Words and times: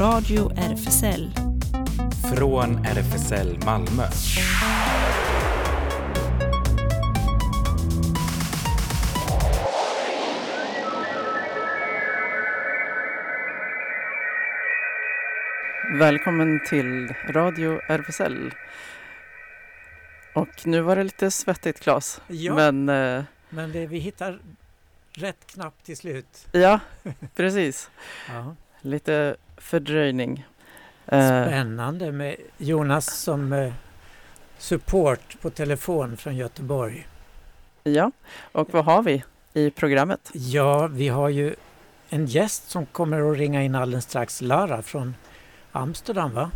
Radio 0.00 0.52
RFSL. 0.56 1.30
Från 2.36 2.84
RFSL 2.86 3.58
Malmö. 3.64 4.04
Välkommen 15.98 16.60
till 16.68 17.14
Radio 17.28 17.80
RFSL. 17.88 18.54
Och 20.34 20.66
nu 20.66 20.80
var 20.80 20.96
det 20.96 21.02
lite 21.02 21.30
svettigt 21.30 21.80
Claes. 21.80 22.20
Ja, 22.28 22.54
Men 22.54 22.88
eh, 22.88 23.24
men 23.48 23.72
det, 23.72 23.86
vi 23.86 23.98
hittar 23.98 24.40
rätt 25.12 25.46
knapp 25.46 25.84
till 25.84 25.96
slut. 25.96 26.46
ja, 26.52 26.80
precis. 27.34 27.90
Lite 28.80 29.36
fördröjning. 29.58 30.46
Eh, 31.06 31.26
Spännande 31.46 32.12
med 32.12 32.36
Jonas 32.58 33.06
som 33.20 33.52
eh, 33.52 33.72
support 34.58 35.40
på 35.40 35.50
telefon 35.50 36.16
från 36.16 36.36
Göteborg. 36.36 37.06
ja, 37.84 38.10
och 38.52 38.72
vad 38.72 38.84
har 38.84 39.02
vi 39.02 39.24
i 39.54 39.70
programmet? 39.70 40.30
Ja, 40.34 40.86
vi 40.86 41.08
har 41.08 41.28
ju 41.28 41.54
en 42.08 42.26
gäst 42.26 42.70
som 42.70 42.86
kommer 42.86 43.32
att 43.32 43.38
ringa 43.38 43.62
in 43.62 43.74
alldeles 43.74 44.04
strax, 44.04 44.40
Lara 44.40 44.82
från 44.82 45.14
Amsterdam 45.72 46.34
va? 46.34 46.50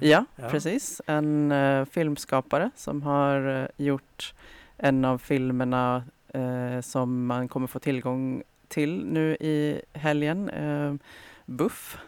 Ja, 0.00 0.24
Ja. 0.36 0.48
precis. 0.50 1.00
En 1.06 1.52
eh, 1.52 1.84
filmskapare 1.84 2.70
som 2.76 3.02
har 3.02 3.62
eh, 3.62 3.66
gjort 3.86 4.34
en 4.76 5.04
av 5.04 5.18
filmerna 5.18 6.04
eh, 6.34 6.80
som 6.80 7.26
man 7.26 7.48
kommer 7.48 7.66
få 7.66 7.78
tillgång 7.78 8.42
till 8.68 9.04
nu 9.06 9.36
i 9.40 9.80
helgen. 9.92 10.50
Buff, 11.48 11.98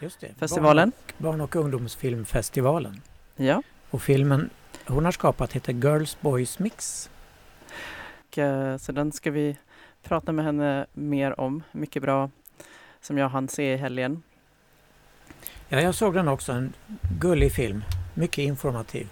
Just 0.00 0.20
det. 0.20 0.34
festivalen. 0.38 0.92
Barn, 1.18 1.32
barn 1.32 1.40
och 1.40 1.56
ungdomsfilmfestivalen. 1.56 3.00
Ja, 3.36 3.62
Och 3.90 4.02
filmen 4.02 4.50
hon 4.86 5.04
har 5.04 5.12
skapat 5.12 5.52
heter 5.52 5.72
Girls 5.72 6.20
Boys 6.20 6.58
Mix. 6.58 7.10
och, 8.28 8.38
eh, 8.38 8.76
så 8.76 8.92
den 8.92 9.12
ska 9.12 9.30
vi 9.30 9.56
prata 10.02 10.32
med 10.32 10.44
henne 10.44 10.86
mer 10.92 11.40
om. 11.40 11.62
Mycket 11.72 12.02
bra 12.02 12.30
som 13.00 13.18
jag 13.18 13.28
hann 13.28 13.48
se 13.48 13.72
i 13.72 13.76
helgen. 13.76 14.22
Ja, 15.68 15.80
jag 15.80 15.94
såg 15.94 16.14
den 16.14 16.28
också. 16.28 16.52
En 16.52 16.72
gullig 17.20 17.52
film. 17.52 17.84
Mycket 18.14 18.38
informativ. 18.38 19.08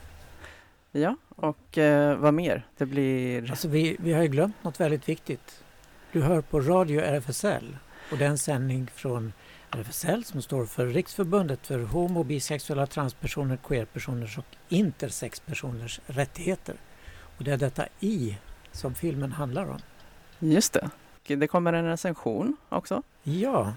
Ja, 0.92 1.16
och 1.28 1.78
eh, 1.78 2.16
vad 2.16 2.34
mer? 2.34 2.66
Det 2.76 2.86
blir... 2.86 3.50
Alltså 3.50 3.68
vi, 3.68 3.96
vi 4.00 4.12
har 4.12 4.22
ju 4.22 4.28
glömt 4.28 4.64
något 4.64 4.80
väldigt 4.80 5.08
viktigt. 5.08 5.64
Du 6.12 6.22
hör 6.22 6.40
på 6.40 6.60
Radio 6.60 7.00
RFSL 7.00 7.76
och 8.12 8.18
det 8.18 8.24
är 8.24 8.28
en 8.28 8.38
sändning 8.38 8.90
från 8.94 9.32
RFSL 9.74 10.24
som 10.24 10.42
står 10.42 10.66
för 10.66 10.86
Riksförbundet 10.86 11.66
för 11.66 11.78
homo, 11.78 12.24
bisexuella, 12.24 12.86
transpersoner, 12.86 13.56
queerpersoners 13.56 14.38
och 14.38 14.44
intersexpersoners 14.68 16.00
rättigheter. 16.06 16.76
Och 17.38 17.44
det 17.44 17.52
är 17.52 17.56
detta 17.56 17.86
I 18.00 18.38
som 18.72 18.94
filmen 18.94 19.32
handlar 19.32 19.70
om. 19.70 19.80
Just 20.38 20.72
det. 20.72 20.90
Det 21.36 21.46
kommer 21.46 21.72
en 21.72 21.84
recension 21.84 22.56
också. 22.68 23.02
Ja, 23.22 23.74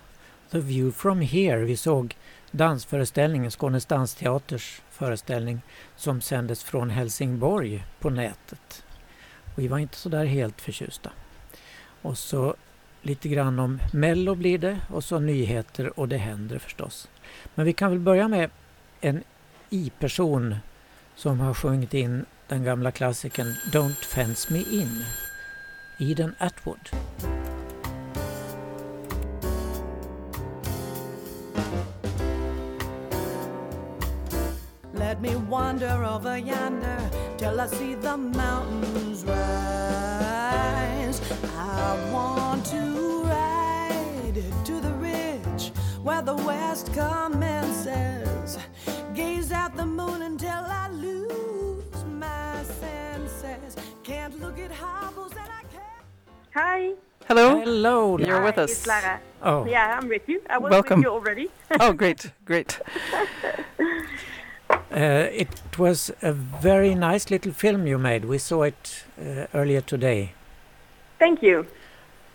The 0.52 0.60
View 0.60 0.92
from 0.92 1.22
Here. 1.22 1.66
Vi 1.66 1.78
såg 1.78 2.16
dansföreställningen, 2.52 3.52
Skånes 3.52 3.86
dansteaters 3.86 4.82
föreställning 4.92 5.62
som 5.96 6.22
sändes 6.22 6.64
från 6.64 6.90
Helsingborg 6.90 7.86
på 8.00 8.10
nätet. 8.10 8.86
Och 9.54 9.60
vi 9.60 9.68
var 9.68 9.78
inte 9.78 9.98
så 9.98 10.10
där 10.10 10.26
helt 10.26 10.62
förtjusta. 10.62 11.12
Och 12.02 12.18
så 12.18 12.56
lite 13.06 13.30
grann 13.30 13.60
om 13.60 13.80
Mello 13.94 14.36
blir 14.36 14.58
det 14.58 14.80
och 14.90 15.04
så 15.04 15.20
nyheter 15.20 16.00
och 16.00 16.08
det 16.08 16.18
händer 16.18 16.60
förstås. 16.60 17.08
Men 17.56 17.66
vi 17.66 17.74
kan 17.74 17.92
väl 17.92 18.00
börja 18.00 18.28
med 18.28 18.50
en 19.02 19.24
I-person 19.70 20.56
som 21.16 21.40
har 21.40 21.54
sjungit 21.54 21.94
in 21.94 22.26
den 22.48 22.64
gamla 22.64 22.92
klassikern 22.92 23.54
Don't 23.72 24.06
Fence 24.06 24.54
Me 24.54 24.60
In. 24.72 25.06
Eden 26.00 26.36
Atwood. 26.40 26.90
Let 35.16 35.22
me 35.22 35.36
wander 35.38 36.04
over 36.04 36.38
yonder 36.38 37.00
till 37.38 37.62
I 37.62 37.68
see 37.68 37.96
the 37.96 38.18
mountains 38.18 39.24
rise. 39.24 41.22
I 41.58 42.10
want 42.12 42.66
to 42.66 43.24
ride 43.24 44.44
to 44.66 44.82
the 44.82 44.92
ridge 45.00 45.72
where 46.04 46.22
the 46.22 46.36
west 46.36 46.92
commences. 46.94 48.58
Gaze 49.14 49.54
at 49.54 49.76
the 49.78 49.86
moon 49.86 50.22
until 50.24 50.50
I 50.68 50.90
lose 50.90 52.04
my 52.20 52.62
senses. 52.64 53.78
Can't 54.04 54.38
look 54.42 54.60
at 54.60 54.72
hobbles 54.72 55.32
and 55.32 55.50
I 55.50 55.62
can't. 55.72 56.06
Hi. 56.54 56.92
Hello. 57.30 57.62
Hello. 57.62 58.18
You're 58.20 58.44
with 58.44 58.58
us. 58.58 58.72
It's 58.72 58.86
Lara. 58.86 59.22
Oh, 59.42 59.66
Yeah, 59.66 59.98
I'm 59.98 60.10
with 60.10 60.28
you. 60.28 60.42
I 60.50 60.58
was 60.58 60.72
Welcome. 60.72 61.00
with 61.00 61.06
you 61.06 61.12
already. 61.12 61.50
Oh, 61.80 61.94
great, 61.94 62.32
great. 62.44 62.80
uh, 64.96 65.28
it 65.32 65.78
was 65.78 66.12
a 66.22 66.32
very 66.34 66.96
nice 66.96 67.30
little 67.30 67.52
film 67.52 67.86
you 67.88 67.98
made. 67.98 68.26
We 68.26 68.38
saw 68.38 68.64
it 68.64 69.04
uh, 69.20 69.48
earlier 69.54 69.82
today. 69.82 70.32
Thank 71.20 71.42
you. 71.44 71.68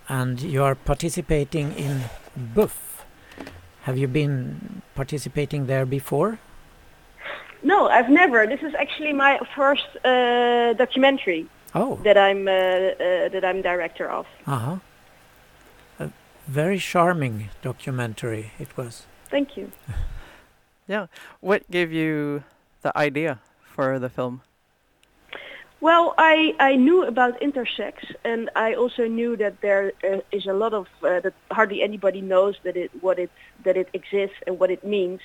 And 0.09 0.41
you 0.41 0.63
are 0.63 0.75
participating 0.75 1.73
in 1.75 2.03
BUFF. 2.55 3.05
Have 3.83 3.97
you 3.97 4.09
been 4.09 4.83
participating 4.95 5.67
there 5.67 5.87
before? 5.87 6.39
No, 7.63 7.89
I've 7.89 8.11
never. 8.11 8.47
This 8.47 8.61
is 8.63 8.75
actually 8.75 9.13
my 9.13 9.39
first 9.55 9.87
uh, 10.05 10.73
documentary 10.75 11.47
Oh, 11.75 11.99
that 12.05 12.17
I'm 12.17 12.49
uh, 12.49 12.53
uh, 12.53 13.29
that 13.29 13.45
I'm 13.45 13.63
director 13.63 14.09
of. 14.11 14.27
uh-huh. 14.47 14.77
A 15.99 16.11
very 16.49 16.79
charming 16.79 17.49
documentary 17.63 18.51
it 18.59 18.77
was. 18.77 19.07
Thank 19.31 19.57
you. 19.57 19.71
What 21.41 21.71
gave 21.71 21.93
you 21.93 22.43
the 22.83 22.97
idea 22.97 23.39
for 23.63 23.99
the 23.99 24.09
film? 24.09 24.43
Well, 25.81 26.15
I, 26.19 26.55
I 26.61 26.77
knew 26.77 27.05
about 27.05 27.41
intersex, 27.41 27.95
and 28.23 28.51
I 28.55 28.75
also 28.75 29.07
knew 29.07 29.35
that 29.37 29.63
there 29.63 29.93
uh, 30.05 30.21
is 30.31 30.45
a 30.47 30.53
lot 30.53 30.75
of 30.75 30.87
uh, 31.03 31.21
that 31.21 31.33
hardly 31.51 31.83
anybody 31.83 32.21
knows 32.21 32.57
that 32.65 32.77
it 32.77 32.91
what 33.01 33.19
it 33.19 33.31
that 33.65 33.79
it 33.79 33.89
exists 33.95 34.37
and 34.47 34.59
what 34.59 34.71
it 34.71 34.85
means. 34.85 35.21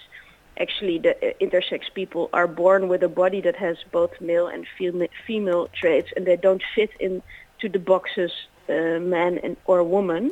Actually, 0.57 0.99
the 0.99 1.11
uh, 1.17 1.33
intersex 1.41 1.81
people 1.93 2.29
are 2.31 2.47
born 2.47 2.87
with 2.87 3.03
a 3.03 3.09
body 3.09 3.41
that 3.41 3.57
has 3.57 3.75
both 3.91 4.13
male 4.21 4.47
and 4.47 4.65
fema- 4.79 5.09
female 5.27 5.67
traits, 5.73 6.13
and 6.15 6.25
they 6.25 6.37
don't 6.37 6.63
fit 6.73 6.91
into 7.01 7.67
the 7.67 7.79
boxes 7.79 8.31
uh, 8.69 8.99
man 8.99 9.37
and 9.39 9.57
or 9.65 9.83
woman. 9.83 10.31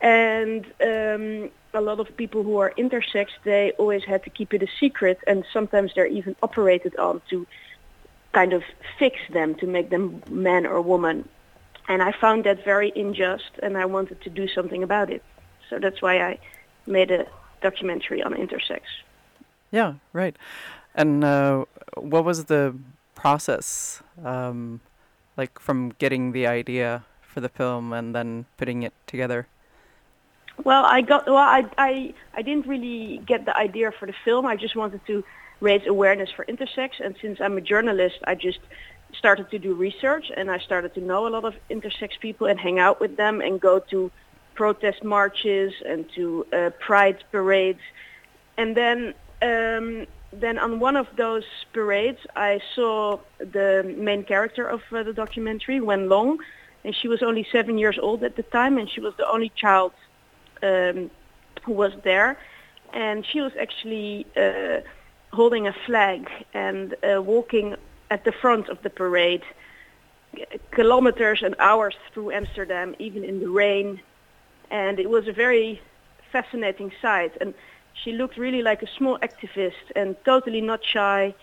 And 0.00 0.64
um, 0.80 1.50
a 1.74 1.80
lot 1.80 2.00
of 2.00 2.16
people 2.16 2.42
who 2.42 2.56
are 2.58 2.72
intersex, 2.78 3.28
they 3.44 3.72
always 3.72 4.04
had 4.04 4.22
to 4.24 4.30
keep 4.30 4.54
it 4.54 4.62
a 4.62 4.68
secret, 4.80 5.18
and 5.26 5.44
sometimes 5.52 5.92
they're 5.94 6.06
even 6.06 6.36
operated 6.42 6.96
on 6.96 7.20
to 7.30 7.46
kind 8.32 8.52
of 8.52 8.62
fix 8.98 9.16
them 9.30 9.54
to 9.56 9.66
make 9.66 9.90
them 9.90 10.22
man 10.28 10.66
or 10.66 10.80
woman. 10.80 11.28
And 11.88 12.02
I 12.02 12.12
found 12.12 12.44
that 12.44 12.64
very 12.64 12.92
unjust 12.96 13.50
and 13.62 13.76
I 13.76 13.84
wanted 13.84 14.20
to 14.22 14.30
do 14.30 14.48
something 14.48 14.82
about 14.82 15.10
it. 15.10 15.22
So 15.68 15.78
that's 15.78 16.02
why 16.02 16.18
I 16.20 16.38
made 16.86 17.10
a 17.10 17.26
documentary 17.62 18.22
on 18.22 18.34
intersex. 18.34 18.80
Yeah, 19.70 19.94
right. 20.12 20.36
And 20.94 21.24
uh, 21.24 21.64
what 21.96 22.24
was 22.24 22.46
the 22.46 22.74
process, 23.14 24.02
um, 24.24 24.80
like 25.36 25.58
from 25.58 25.90
getting 25.98 26.32
the 26.32 26.46
idea 26.46 27.04
for 27.22 27.40
the 27.40 27.48
film 27.48 27.92
and 27.92 28.14
then 28.14 28.46
putting 28.56 28.82
it 28.82 28.92
together? 29.06 29.46
Well, 30.62 30.84
I 30.84 31.00
got 31.00 31.26
well 31.26 31.36
I 31.36 31.64
I 31.76 32.14
I 32.34 32.42
didn't 32.42 32.66
really 32.66 33.20
get 33.26 33.44
the 33.44 33.56
idea 33.56 33.90
for 33.90 34.06
the 34.06 34.14
film. 34.24 34.46
I 34.46 34.56
just 34.56 34.76
wanted 34.76 35.00
to 35.06 35.24
raise 35.60 35.86
awareness 35.86 36.30
for 36.30 36.44
intersex 36.44 36.90
and 37.02 37.16
since 37.20 37.40
I'm 37.40 37.56
a 37.56 37.60
journalist, 37.60 38.18
I 38.26 38.34
just 38.34 38.60
started 39.18 39.50
to 39.50 39.58
do 39.58 39.74
research 39.74 40.30
and 40.36 40.50
I 40.50 40.58
started 40.58 40.94
to 40.94 41.00
know 41.00 41.26
a 41.26 41.30
lot 41.30 41.44
of 41.44 41.54
intersex 41.70 42.18
people 42.20 42.46
and 42.46 42.58
hang 42.58 42.78
out 42.78 43.00
with 43.00 43.16
them 43.16 43.40
and 43.40 43.60
go 43.60 43.78
to 43.90 44.10
protest 44.54 45.02
marches 45.02 45.72
and 45.86 46.04
to 46.14 46.46
uh, 46.52 46.70
pride 46.80 47.22
parades. 47.32 47.80
And 48.56 48.76
then 48.76 49.14
um, 49.42 50.06
then 50.32 50.58
on 50.58 50.80
one 50.80 50.96
of 50.96 51.06
those 51.16 51.44
parades, 51.72 52.18
I 52.36 52.60
saw 52.74 53.18
the 53.38 53.94
main 53.96 54.24
character 54.24 54.66
of 54.66 54.82
uh, 54.92 55.02
the 55.02 55.12
documentary, 55.12 55.80
Wen 55.80 56.08
Long, 56.08 56.38
and 56.84 56.94
she 56.94 57.08
was 57.08 57.22
only 57.22 57.46
seven 57.52 57.78
years 57.78 57.98
old 58.00 58.22
at 58.24 58.36
the 58.36 58.42
time, 58.42 58.78
and 58.78 58.90
she 58.90 59.00
was 59.00 59.14
the 59.16 59.28
only 59.28 59.50
child 59.54 59.92
um, 60.68 61.10
who 61.64 61.72
was 61.72 61.92
there, 62.02 62.30
and 62.92 63.24
she 63.30 63.40
was 63.40 63.52
actually 63.64 64.26
uh, 64.36 64.80
holding 65.32 65.64
a 65.66 65.74
flag 65.86 66.20
and 66.52 66.94
uh, 66.94 67.20
walking 67.22 67.76
at 68.10 68.24
the 68.24 68.32
front 68.32 68.68
of 68.68 68.78
the 68.82 68.90
parade, 68.90 69.44
kilometers 70.70 71.42
and 71.42 71.54
hours 71.58 71.96
through 72.12 72.30
Amsterdam, 72.32 72.94
even 72.98 73.22
in 73.24 73.40
the 73.40 73.48
rain, 73.48 74.00
and 74.70 74.98
it 74.98 75.08
was 75.08 75.28
a 75.28 75.32
very 75.32 75.80
fascinating 76.32 76.90
sight. 77.00 77.32
And 77.40 77.54
she 78.02 78.12
looked 78.12 78.36
really 78.36 78.62
like 78.62 78.82
a 78.82 78.90
small 78.98 79.16
activist 79.18 79.84
and 79.94 80.16
totally 80.24 80.60
not 80.60 80.80
shy. 80.84 81.34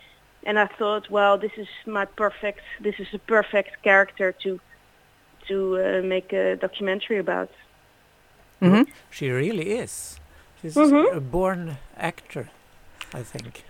And 0.44 0.58
I 0.60 0.68
thought, 0.80 1.10
well, 1.10 1.38
this 1.38 1.56
is 1.58 1.68
my 1.86 2.06
perfect, 2.06 2.64
this 2.80 2.96
is 3.00 3.08
a 3.14 3.20
perfect 3.20 3.72
character 3.84 4.32
to 4.44 4.60
to 5.48 5.58
uh, 5.82 6.02
make 6.16 6.30
a 6.34 6.56
documentary 6.56 7.18
about. 7.18 7.50
Mhm. 8.62 8.86
She 9.10 9.30
really 9.30 9.72
is. 9.80 10.20
She's 10.62 10.76
Mhm. 10.76 11.16
a 11.16 11.20
born 11.20 11.78
actor, 11.98 12.50
I 13.14 13.24
think. 13.24 13.64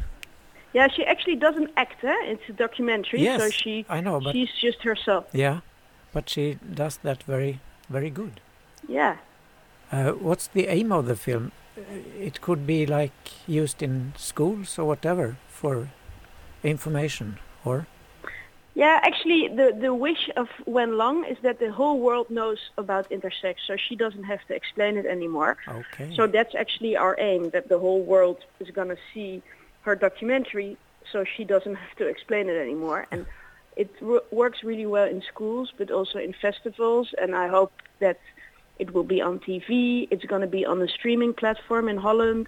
Yeah, 0.74 0.88
she 0.90 1.06
actually 1.06 1.36
doesn't 1.38 1.70
act. 1.76 2.04
Eh? 2.04 2.14
It's 2.32 2.50
a 2.50 2.54
documentary, 2.54 3.20
so 3.20 3.24
Yes, 3.24 3.54
she 3.54 3.86
I 3.90 4.02
know, 4.02 4.20
but 4.20 4.34
she's 4.34 4.52
just 4.62 4.84
herself. 4.84 5.26
yeah, 5.34 5.60
but 6.14 6.30
she 6.30 6.58
does 6.76 6.98
that 7.04 7.24
very, 7.24 7.60
very 7.90 8.10
good. 8.10 8.40
Yeah. 8.88 9.16
Uh, 9.92 10.12
what's 10.12 10.48
the 10.48 10.68
aim 10.68 10.92
of 10.92 11.06
the 11.08 11.16
film? 11.16 11.52
Uh, 11.78 11.82
It 12.28 12.40
could 12.42 12.66
be 12.68 12.86
like 12.86 13.14
used 13.48 13.82
in 13.84 14.14
schools 14.18 14.80
or 14.80 14.86
whatever 14.88 15.36
for 15.50 15.88
information, 16.64 17.38
or 17.66 17.86
Yeah, 18.74 19.00
actually, 19.04 19.50
the, 19.50 19.76
the 19.78 19.94
wish 19.94 20.30
of 20.38 20.48
Wen 20.66 20.98
Long 20.98 21.26
is 21.26 21.38
that 21.44 21.60
the 21.60 21.72
whole 21.72 22.00
world 22.00 22.30
knows 22.30 22.58
about 22.78 23.10
intersex, 23.10 23.56
so 23.68 23.76
she 23.76 23.96
doesn't 23.96 24.24
have 24.24 24.40
to 24.48 24.56
explain 24.56 24.98
it 24.98 25.06
anymore. 25.06 25.58
okay. 25.68 26.16
So 26.16 26.26
that's 26.26 26.56
actually 26.56 26.96
our 26.96 27.16
aim, 27.20 27.50
that 27.50 27.68
the 27.68 27.80
whole 27.80 28.02
world 28.02 28.38
is 28.62 28.70
going 28.72 28.88
to 28.88 28.98
see 29.14 29.44
her 29.82 29.96
documentary, 29.96 30.78
so 31.12 31.26
she 31.26 31.44
doesn't 31.44 31.76
have 31.76 31.98
to 31.98 32.08
explain 32.08 32.48
it 32.48 32.56
anymore. 32.56 33.08
And 33.12 33.26
it 33.76 34.00
w- 34.00 34.22
works 34.32 34.64
really 34.64 34.86
well 34.86 35.08
in 35.08 35.22
schools, 35.22 35.74
but 35.78 35.92
also 35.92 36.20
in 36.20 36.34
festivals, 36.34 37.14
and 37.22 37.36
I 37.36 37.48
hope 37.50 37.74
that 38.00 38.20
it 38.80 38.94
will 38.94 39.04
be 39.04 39.22
on 39.22 39.40
TV. 39.40 40.08
It's 40.12 40.26
going 40.26 40.42
to 40.42 40.48
be 40.48 40.66
on 40.66 40.82
a 40.82 40.88
streaming 40.88 41.34
platform 41.34 41.90
in 41.90 41.98
Holland, 41.98 42.48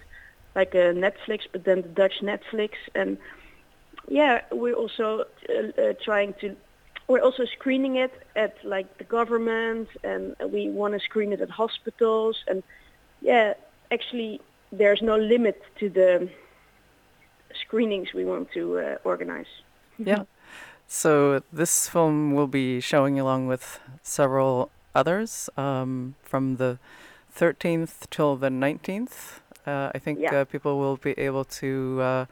like 0.54 0.74
a 0.74 0.94
Netflix, 1.06 1.40
but 1.52 1.64
then 1.64 1.82
the 1.82 1.88
Dutch 1.88 2.20
Netflix. 2.22 2.70
And 2.94 3.18
yeah, 4.08 4.42
we're 4.52 4.74
also 4.74 5.24
uh, 5.48 5.80
uh, 5.80 5.92
trying 6.04 6.34
to, 6.40 6.56
we're 7.08 7.20
also 7.22 7.44
screening 7.44 7.96
it 7.96 8.12
at 8.36 8.56
like 8.64 8.98
the 8.98 9.04
government, 9.04 9.88
and 10.02 10.34
we 10.50 10.68
want 10.68 10.94
to 10.94 11.00
screen 11.00 11.32
it 11.32 11.40
at 11.40 11.50
hospitals. 11.50 12.44
And 12.46 12.62
yeah, 13.20 13.54
actually, 13.90 14.40
there's 14.72 15.02
no 15.02 15.16
limit 15.16 15.62
to 15.80 15.88
the 15.88 16.28
screenings 17.60 18.12
we 18.14 18.24
want 18.24 18.50
to 18.52 18.78
uh, 18.78 18.96
organize. 19.04 19.46
Yeah. 19.98 20.24
So 20.86 21.42
this 21.52 21.88
film 21.88 22.34
will 22.34 22.46
be 22.46 22.80
showing 22.80 23.18
along 23.18 23.46
with 23.46 23.80
several 24.02 24.70
others 24.94 25.48
um, 25.56 26.14
from 26.22 26.56
the 26.56 26.78
13th 27.36 28.08
till 28.10 28.36
the 28.36 28.48
19th. 28.48 29.40
Uh, 29.66 29.90
I 29.94 29.98
think 29.98 30.20
Yeah. 30.20 30.40
uh, 30.40 30.44
people 30.44 30.78
will 30.78 30.96
be 30.96 31.12
able 31.18 31.44
to 31.44 32.00
uh, 32.02 32.26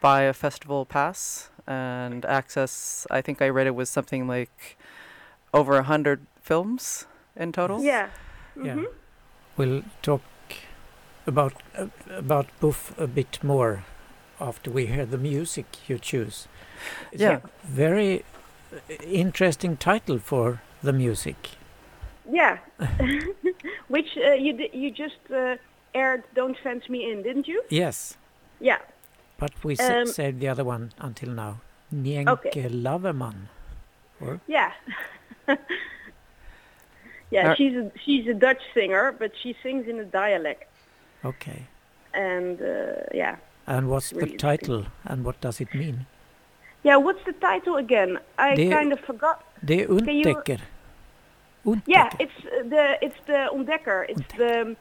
buy 0.00 0.22
a 0.22 0.32
festival 0.32 0.84
pass 0.84 1.50
and 1.66 2.24
access. 2.24 3.06
I 3.10 3.20
think 3.22 3.40
I 3.42 3.48
read 3.48 3.66
it 3.66 3.74
was 3.74 3.90
something 3.90 4.26
like 4.26 4.76
over 5.52 5.76
a 5.76 5.82
hundred 5.82 6.20
films 6.42 7.06
in 7.36 7.52
total. 7.52 7.82
Yeah. 7.82 8.08
Yeah. 8.56 8.74
Mhm. 8.74 8.86
We'll 9.56 9.82
talk 10.02 10.22
about 11.26 11.52
uh, 11.78 11.86
about 12.18 12.46
Buff 12.60 12.92
a 12.98 13.06
bit 13.06 13.42
more 13.42 13.84
after 14.40 14.70
we 14.70 14.86
hear 14.86 15.06
the 15.06 15.18
music 15.18 15.66
you 15.88 15.98
choose. 15.98 16.48
It's 17.12 17.22
Yeah. 17.22 17.36
a 17.36 17.40
very 17.66 18.24
uh, 18.72 18.94
interesting 19.04 19.76
title 19.76 20.18
for 20.18 20.60
the 20.82 20.92
music. 20.92 21.36
Yeah. 22.32 22.58
Which 23.88 24.16
uh, 24.16 24.32
you 24.34 24.52
di- 24.52 24.70
you 24.72 24.90
just 24.90 25.18
uh, 25.30 25.56
aired 25.94 26.22
"Don't 26.34 26.56
Fence 26.62 26.88
Me 26.88 26.98
In," 27.12 27.22
didn't 27.22 27.48
you? 27.48 27.62
Yes, 27.70 28.16
Yeah. 28.60 28.78
But 29.40 29.52
we 29.64 29.72
Um, 29.78 30.06
said 30.06 30.32
the 30.40 30.48
other 30.52 30.64
one 30.64 30.84
until 30.98 31.30
now. 31.30 31.52
Nienke 31.92 32.28
Okay. 32.28 32.68
Laverman. 32.86 33.38
Yeah. 34.46 34.72
yeah, 37.30 37.50
Uh, 37.50 37.54
she's 37.54 37.74
a 37.74 37.90
she's 38.04 38.26
a 38.28 38.34
Dutch 38.34 38.62
singer, 38.74 39.12
but 39.20 39.30
she 39.40 39.50
sings 39.62 39.86
in 39.88 39.98
a 39.98 40.04
dialect, 40.04 40.64
Okay. 41.24 41.60
and 42.14 42.60
uh, 42.60 43.02
yeah. 43.14 43.36
And 43.66 43.88
what's 43.88 44.10
the 44.10 44.16
Really 44.16 44.32
interesting. 44.32 44.58
title 44.58 44.86
and 45.04 45.24
what 45.24 45.40
does 45.40 45.60
it 45.60 45.72
mean? 45.74 46.06
Yeah, 46.82 46.96
what's 46.96 47.22
the 47.24 47.32
title 47.34 47.76
again? 47.76 48.18
I 48.38 48.54
Det- 48.54 48.70
kind 48.70 48.92
of 48.92 49.00
forgot. 49.00 49.36
You- 49.66 49.86
Untecker. 49.88 50.60
Untecker. 51.64 51.82
Yeah, 51.86 52.08
it's 52.18 52.38
uh, 52.46 52.62
the 52.74 52.84
it's 53.06 53.20
the 53.26 53.40
ontdekker. 53.54 53.98
It's 54.12 54.32
the 54.36 54.52
um, 54.62 54.76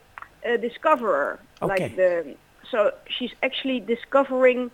uh, 0.46 0.58
discoverer. 0.58 1.40
Okay. 1.62 1.84
Like 1.84 1.96
the 1.96 2.12
so 2.72 2.92
she's 3.08 3.32
actually 3.44 3.80
discovering 3.80 4.72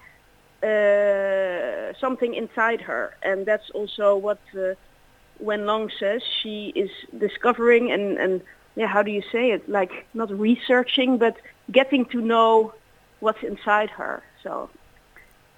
uh, 0.64 1.94
something 2.00 2.34
inside 2.34 2.82
her, 2.82 3.16
and 3.24 3.46
that's 3.46 3.70
also 3.72 4.16
what 4.16 4.40
uh, 4.58 4.74
Wen 5.40 5.66
Long 5.66 5.92
says. 6.00 6.22
She 6.42 6.72
is 6.76 6.90
discovering 7.18 7.92
and 7.92 8.18
and 8.18 8.42
yeah, 8.76 8.88
how 8.88 9.04
do 9.04 9.12
you 9.12 9.24
say 9.32 9.52
it? 9.52 9.68
Like 9.70 10.06
not 10.14 10.30
researching, 10.32 11.18
but 11.18 11.38
getting 11.72 12.06
to 12.08 12.22
know 12.22 12.74
what's 13.20 13.44
inside 13.44 13.90
her. 13.92 14.24
So 14.44 14.70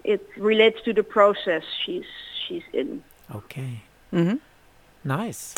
it 0.03 0.27
relates 0.37 0.81
to 0.83 0.93
the 0.93 1.03
process 1.03 1.63
she's 1.85 2.05
she's 2.47 2.63
in. 2.73 3.03
Okay. 3.33 3.81
Mm-hmm. 4.13 4.37
Nice. 5.03 5.55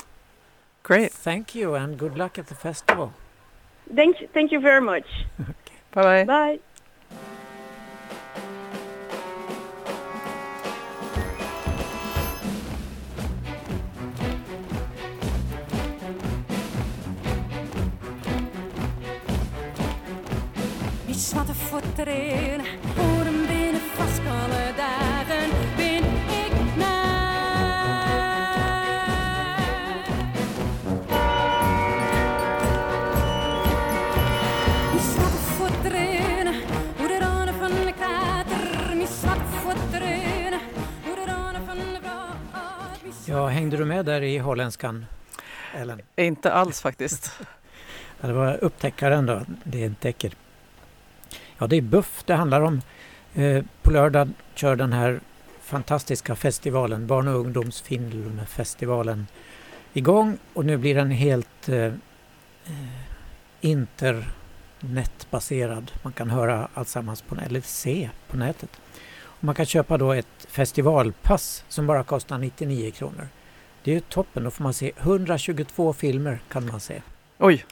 Great. 0.84 1.12
Thank 1.12 1.54
you 1.54 1.76
and 1.76 1.98
good 1.98 2.18
luck 2.18 2.40
at 2.40 2.48
the 2.48 2.56
festival. 2.56 3.14
Thank 3.94 4.22
you, 4.22 4.28
thank 4.34 4.52
you 4.52 4.60
very 4.60 4.82
much. 4.82 5.06
Bye 5.92 6.04
bye. 6.04 6.24
Bye. 6.24 6.60
Iets 21.08 21.34
wat 21.34 21.48
een 21.48 21.56
voet. 21.56 21.80
Hängde 43.70 43.84
du 43.84 43.86
med 43.86 44.06
där 44.06 44.22
i 44.22 44.38
holländskan, 44.38 45.06
Ellen? 45.76 46.02
Inte 46.16 46.54
alls 46.54 46.82
faktiskt. 46.82 47.32
Det 48.22 48.34
var 48.34 48.64
upptäckaren 48.64 49.26
då, 49.26 49.42
det 49.64 49.82
är 49.82 49.86
en 49.86 49.96
täcker. 49.96 50.34
Ja, 51.58 51.68
det 51.68 51.76
är 51.76 51.82
Buff 51.82 52.24
det 52.26 52.34
handlar 52.34 52.62
om. 52.62 52.82
Eh, 53.34 53.64
på 53.82 53.92
lördag 53.92 54.30
kör 54.56 54.76
den 54.76 54.94
här 54.94 55.20
fantastiska 55.62 56.36
festivalen, 56.36 57.08
barn 57.08 57.28
och 57.28 57.40
ungdomsfilmfestivalen 57.40 59.28
igång 59.94 60.38
och 60.54 60.66
nu 60.66 60.78
blir 60.78 60.96
den 60.96 61.12
helt 61.12 61.70
eh, 61.70 61.86
eh, 61.86 61.94
internetbaserad. 63.62 65.92
Man 66.02 66.14
kan 66.14 66.30
höra 66.30 66.68
alltsammans 66.74 67.22
på, 67.22 67.36
eller 67.36 67.62
se 67.62 68.10
på 68.28 68.38
nätet. 68.38 68.82
Och 69.22 69.44
man 69.44 69.56
kan 69.56 69.66
köpa 69.66 69.98
då 69.98 70.14
ett 70.14 70.48
festivalpass 70.48 71.64
som 71.70 71.88
bara 71.88 72.04
kostar 72.04 72.38
99 72.38 72.92
kronor. 72.92 73.28
Det 73.84 73.92
är 73.92 73.96
ju 73.96 74.02
toppen, 74.02 74.44
då 74.44 74.52
får 74.52 74.64
man 74.64 74.74
se 74.74 74.92
122 74.98 75.94
filmer 75.94 76.40
kan 76.50 76.66
man 76.66 76.80
se. 76.80 77.02
Oj. 77.38 77.66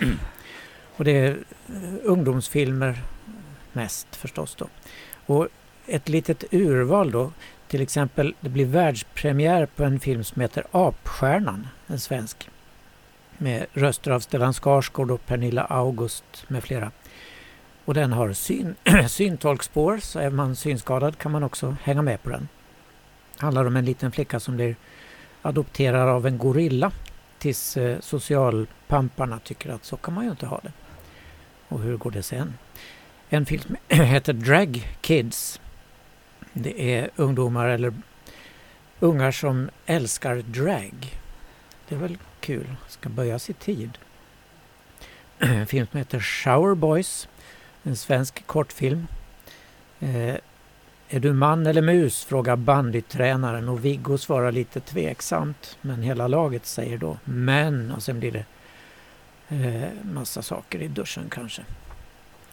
Och 0.96 1.04
det 1.04 1.18
är 1.18 1.30
eh, 1.68 1.94
ungdomsfilmer 2.02 3.02
mest 3.72 4.16
förstås 4.16 4.54
då. 4.54 4.68
Och 5.26 5.48
ett 5.86 6.08
litet 6.08 6.44
urval 6.50 7.10
då. 7.10 7.32
Till 7.68 7.80
exempel, 7.80 8.34
det 8.40 8.48
blir 8.48 8.66
världspremiär 8.66 9.66
på 9.66 9.84
en 9.84 10.00
film 10.00 10.24
som 10.24 10.42
heter 10.42 10.64
Apstjärnan, 10.70 11.68
en 11.86 12.00
svensk. 12.00 12.48
Med 13.38 13.66
röster 13.72 14.10
av 14.10 14.20
Stellan 14.20 14.54
Skarsgård 14.54 15.10
och 15.10 15.26
Pernilla 15.26 15.64
August 15.64 16.44
med 16.48 16.64
flera. 16.64 16.90
Och 17.84 17.94
den 17.94 18.12
har 18.12 18.32
syn, 18.32 18.74
syntolkspår, 19.08 19.98
så 19.98 20.18
är 20.18 20.30
man 20.30 20.56
synskadad 20.56 21.18
kan 21.18 21.32
man 21.32 21.42
också 21.42 21.76
hänga 21.82 22.02
med 22.02 22.22
på 22.22 22.30
den 22.30 22.48
handlar 23.38 23.64
om 23.64 23.76
en 23.76 23.84
liten 23.84 24.12
flicka 24.12 24.40
som 24.40 24.56
blir 24.56 24.76
adopterad 25.42 26.08
av 26.08 26.26
en 26.26 26.38
gorilla 26.38 26.92
tills 27.38 27.76
eh, 27.76 28.00
socialpamparna 28.00 29.38
tycker 29.38 29.70
att 29.70 29.84
så 29.84 29.96
kan 29.96 30.14
man 30.14 30.24
ju 30.24 30.30
inte 30.30 30.46
ha 30.46 30.60
det. 30.62 30.72
Och 31.68 31.80
hur 31.80 31.96
går 31.96 32.10
det 32.10 32.22
sen? 32.22 32.54
En 33.28 33.46
film 33.46 33.76
heter 33.88 34.32
Drag 34.32 34.96
Kids. 35.00 35.60
Det 36.52 36.94
är 36.94 37.10
ungdomar 37.16 37.68
eller 37.68 37.94
ungar 39.00 39.30
som 39.30 39.70
älskar 39.86 40.36
drag. 40.36 41.20
Det 41.88 41.94
är 41.94 41.98
väl 41.98 42.18
kul. 42.40 42.76
Ska 42.88 43.08
böjas 43.08 43.50
i 43.50 43.52
tid. 43.52 43.98
En 45.38 45.66
film 45.66 45.86
som 45.90 45.98
heter 45.98 46.20
Shower 46.20 46.74
Boys. 46.74 47.28
En 47.82 47.96
svensk 47.96 48.46
kortfilm. 48.46 49.06
Eh, 50.00 50.36
är 51.08 51.20
du 51.20 51.32
man 51.32 51.66
eller 51.66 51.82
mus? 51.82 52.24
frågar 52.24 52.56
bandytränaren 52.56 53.68
och 53.68 53.84
Viggo 53.84 54.18
svarar 54.18 54.52
lite 54.52 54.80
tveksamt. 54.80 55.78
Men 55.80 56.02
hela 56.02 56.28
laget 56.28 56.66
säger 56.66 56.98
då 56.98 57.18
men 57.24 57.92
och 57.92 58.02
sen 58.02 58.20
blir 58.20 58.32
det 58.32 58.44
eh, 59.48 59.88
massa 60.02 60.42
saker 60.42 60.82
i 60.82 60.88
duschen 60.88 61.24
kanske. 61.30 61.62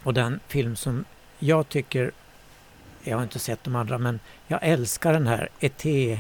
Och 0.03 0.13
den 0.13 0.39
film 0.48 0.75
som 0.75 1.05
jag 1.39 1.70
tycker, 1.70 2.12
jag 3.03 3.17
har 3.17 3.24
inte 3.24 3.39
sett 3.39 3.63
de 3.63 3.75
andra, 3.75 3.98
men 3.98 4.20
jag 4.48 4.60
älskar 4.63 5.13
den 5.13 5.27
här 5.27 5.50
E.T. 5.60 6.20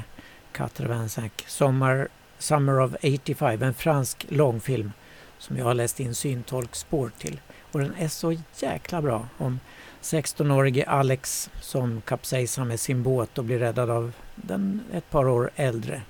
85, 0.53 1.09
Sommar, 1.47 2.07
Summer 2.37 2.79
of 2.79 2.91
85, 3.03 3.61
en 3.61 3.73
fransk 3.73 4.25
långfilm 4.29 4.91
som 5.37 5.57
jag 5.57 5.65
har 5.65 5.73
läst 5.73 5.99
in 5.99 6.15
syntolkspår 6.15 7.11
till. 7.17 7.39
Och 7.71 7.79
den 7.79 7.95
är 7.95 8.07
så 8.07 8.37
jäkla 8.59 9.01
bra 9.01 9.27
om 9.37 9.59
16-årige 10.01 10.85
Alex 10.85 11.49
som 11.61 12.01
kapsejsar 12.01 12.65
med 12.65 12.79
sin 12.79 13.03
båt 13.03 13.37
och 13.37 13.45
blir 13.45 13.59
räddad 13.59 13.89
av 13.89 14.13
den 14.35 14.81
ett 14.93 15.09
par 15.09 15.27
år 15.27 15.51
äldre 15.55 16.01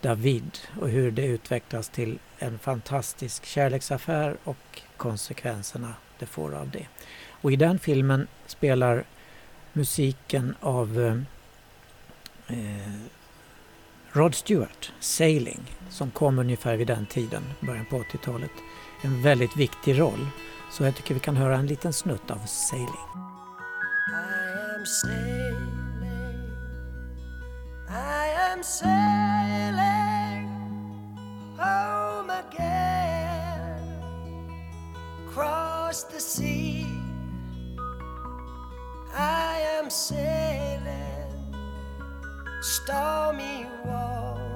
David 0.00 0.58
och 0.80 0.88
hur 0.88 1.10
det 1.10 1.26
utvecklas 1.26 1.88
till 1.88 2.18
en 2.38 2.58
fantastisk 2.58 3.44
kärleksaffär 3.44 4.36
och 4.44 4.82
konsekvenserna 4.96 5.94
det 6.18 6.26
får 6.26 6.54
av 6.54 6.70
det. 6.70 6.86
Och 7.30 7.52
i 7.52 7.56
den 7.56 7.78
filmen 7.78 8.26
spelar 8.46 9.04
musiken 9.72 10.54
av 10.60 11.00
eh, 11.00 12.56
eh 12.58 12.92
Rod 14.12 14.34
Stewart, 14.34 14.92
Sailing, 15.00 15.60
som 15.90 16.10
kom 16.10 16.38
ungefär 16.38 16.76
vid 16.76 16.86
den 16.86 17.06
tiden, 17.06 17.42
början 17.60 17.86
på 17.90 17.98
80-talet, 17.98 18.50
en 19.02 19.22
väldigt 19.22 19.56
viktig 19.56 20.00
roll. 20.00 20.28
Så 20.70 20.84
jag 20.84 20.96
tycker 20.96 21.14
vi 21.14 21.20
kan 21.20 21.36
höra 21.36 21.56
en 21.56 21.66
liten 21.66 21.92
snutt 21.92 22.30
av 22.30 22.46
Sailing. 22.46 23.25
I 24.08 24.74
am 24.76 24.86
sailing, 24.86 26.52
I 27.88 28.26
am 28.52 28.62
sailing 28.62 30.48
home 31.58 32.30
again, 32.30 33.82
across 35.26 36.04
the 36.04 36.20
sea. 36.20 36.86
I 39.12 39.58
am 39.76 39.90
sailing 39.90 41.56
stormy 42.62 43.66
water. 43.84 44.55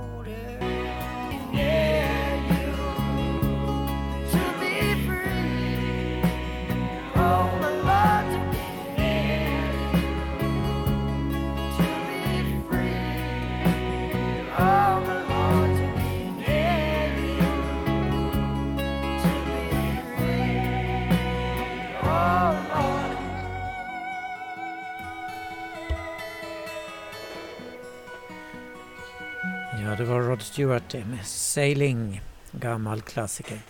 Det 30.01 30.07
var 30.07 30.21
Rod 30.21 30.43
Stewart 30.43 30.95
med 30.95 31.27
Sailing, 31.27 32.21
gammal 32.53 33.03
klassiker. 33.03 33.61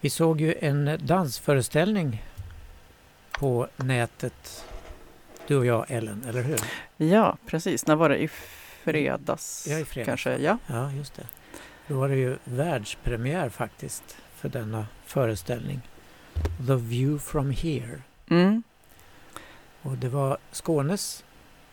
Vi 0.00 0.10
såg 0.10 0.40
ju 0.40 0.54
en 0.60 0.98
dansföreställning 1.00 2.22
på 3.32 3.68
nätet, 3.76 4.64
du 5.46 5.56
och 5.56 5.66
jag 5.66 5.90
Ellen, 5.90 6.24
eller 6.28 6.42
hur? 6.42 6.60
Ja, 6.96 7.36
precis. 7.46 7.86
När 7.86 7.96
var 7.96 8.08
det? 8.08 8.22
I 8.22 8.28
fredags? 8.28 9.66
Ja, 9.70 9.78
i 9.78 9.84
fredags. 9.84 10.06
Kanske, 10.06 10.36
ja. 10.36 10.58
Ja, 10.66 10.92
just 10.92 11.14
det. 11.14 11.26
Då 11.88 11.94
var 11.94 12.08
det 12.08 12.16
ju 12.16 12.36
världspremiär 12.44 13.48
faktiskt 13.48 14.16
för 14.34 14.48
denna 14.48 14.86
föreställning. 15.06 15.80
The 16.66 16.74
View 16.74 17.24
from 17.24 17.50
Here. 17.50 18.02
Mm. 18.30 18.62
Och 19.82 19.96
det 19.98 20.08
var 20.08 20.38
Skånes 20.52 21.24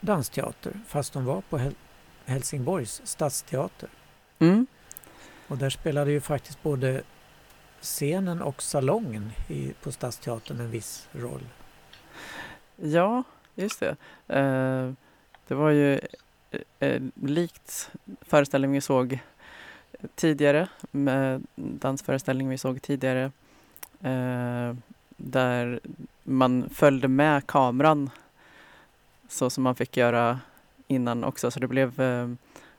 dansteater 0.01 0.73
fast 0.87 1.13
de 1.13 1.25
var 1.25 1.41
på 1.41 1.57
Helsingborgs 2.25 3.01
stadsteater. 3.03 3.89
Mm. 4.39 4.67
Och 5.47 5.57
där 5.57 5.69
spelade 5.69 6.11
ju 6.11 6.21
faktiskt 6.21 6.63
både 6.63 7.01
scenen 7.81 8.41
och 8.41 8.61
salongen 8.61 9.31
i, 9.47 9.73
på 9.81 9.91
Stadsteatern 9.91 10.59
en 10.59 10.71
viss 10.71 11.07
roll. 11.11 11.41
Ja, 12.75 13.23
just 13.55 13.79
det. 13.79 13.95
Eh, 14.27 14.91
det 15.47 15.55
var 15.55 15.69
ju 15.69 15.99
eh, 16.51 16.61
eh, 16.79 17.01
likt 17.15 17.91
föreställningen 18.21 18.73
vi 18.73 18.81
såg 18.81 19.19
tidigare, 20.15 20.67
med 20.91 21.43
dansföreställningen 21.55 22.51
vi 22.51 22.57
såg 22.57 22.81
tidigare, 22.81 23.31
eh, 24.01 24.75
där 25.17 25.79
man 26.23 26.69
följde 26.69 27.07
med 27.07 27.47
kameran 27.47 28.09
så 29.27 29.49
som 29.49 29.63
man 29.63 29.75
fick 29.75 29.97
göra 29.97 30.39
innan 30.91 31.23
också, 31.23 31.51
så 31.51 31.59
det 31.59 31.67
blev 31.67 32.01
eh, 32.01 32.29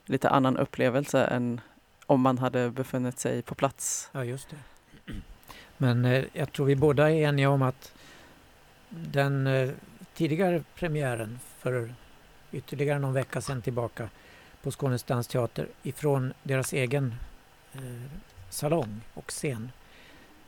lite 0.05 0.29
annan 0.29 0.57
upplevelse 0.57 1.25
än 1.25 1.61
om 2.05 2.21
man 2.21 2.37
hade 2.37 2.69
befunnit 2.69 3.19
sig 3.19 3.41
på 3.41 3.55
plats. 3.55 4.09
Ja, 4.11 4.23
just 4.23 4.49
det. 4.49 4.57
Men 5.77 6.05
eh, 6.05 6.23
jag 6.33 6.51
tror 6.51 6.65
vi 6.65 6.75
båda 6.75 7.11
är 7.11 7.15
eniga 7.15 7.49
om 7.49 7.61
att 7.61 7.93
den 8.89 9.47
eh, 9.47 9.69
tidigare 10.13 10.63
premiären 10.75 11.39
för 11.59 11.93
ytterligare 12.51 12.99
någon 12.99 13.13
vecka 13.13 13.41
sedan 13.41 13.61
tillbaka 13.61 14.09
på 14.61 14.71
Skånes 14.71 15.03
dansteater 15.03 15.67
ifrån 15.83 16.33
deras 16.43 16.73
egen 16.73 17.15
eh, 17.73 17.81
salong 18.49 19.01
och 19.13 19.29
scen 19.29 19.71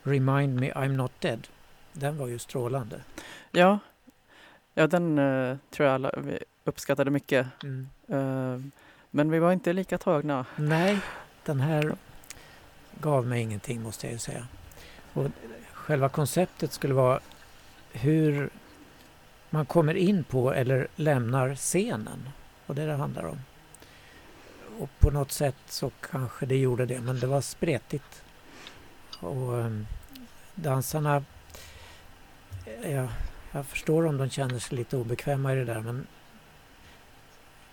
Remind 0.04 0.60
me 0.60 0.72
I'm 0.72 0.96
not 0.96 1.12
dead. 1.20 1.48
Den 1.94 2.18
var 2.18 2.28
ju 2.28 2.40
strålande. 2.40 3.02
Ja, 3.52 3.80
ja 4.74 4.88
den 4.88 5.18
eh, 5.18 5.58
tror 5.70 5.88
jag 5.88 5.96
alla 5.96 6.12
vi 6.18 6.40
uppskattade 6.66 7.12
mycket. 7.12 7.48
Mm. 7.64 7.90
Eh, 8.08 8.62
men 9.12 9.32
vi 9.32 9.40
var 9.40 9.52
inte 9.52 9.74
lika 9.74 9.98
tagna. 9.98 10.46
Nej, 10.56 11.00
den 11.44 11.60
här 11.60 11.96
gav 13.00 13.28
mig 13.28 13.42
ingenting 13.42 13.82
måste 13.82 14.08
jag 14.08 14.14
ju 14.14 14.20
säga. 14.20 14.48
Och 15.14 15.28
själva 15.74 16.10
konceptet 16.10 16.74
skulle 16.74 16.94
vara 16.94 17.20
hur 17.92 18.50
man 19.50 19.66
kommer 19.66 19.94
in 19.94 20.24
på 20.24 20.54
eller 20.54 20.88
lämnar 20.96 21.56
scenen. 21.56 22.30
Och 22.66 22.76
det 22.76 22.84
är 22.84 22.88
det 22.88 22.94
handlar 22.94 23.26
om. 23.26 23.40
Och 24.80 24.90
på 25.00 25.12
något 25.12 25.32
sätt 25.32 25.56
så 25.66 25.92
kanske 26.02 26.46
det 26.46 26.58
gjorde 26.58 26.86
det, 26.86 27.02
men 27.02 27.20
det 27.20 27.28
var 27.28 27.42
spretigt. 27.42 28.24
Och 29.20 29.54
um, 29.54 29.88
dansarna, 30.56 31.24
ja, 32.84 33.08
jag 33.52 33.66
förstår 33.66 34.06
om 34.06 34.18
de 34.18 34.30
känner 34.30 34.60
sig 34.60 34.78
lite 34.78 34.98
obekväma 34.98 35.54
i 35.54 35.56
det 35.56 35.66
där, 35.66 35.82
men 35.82 36.08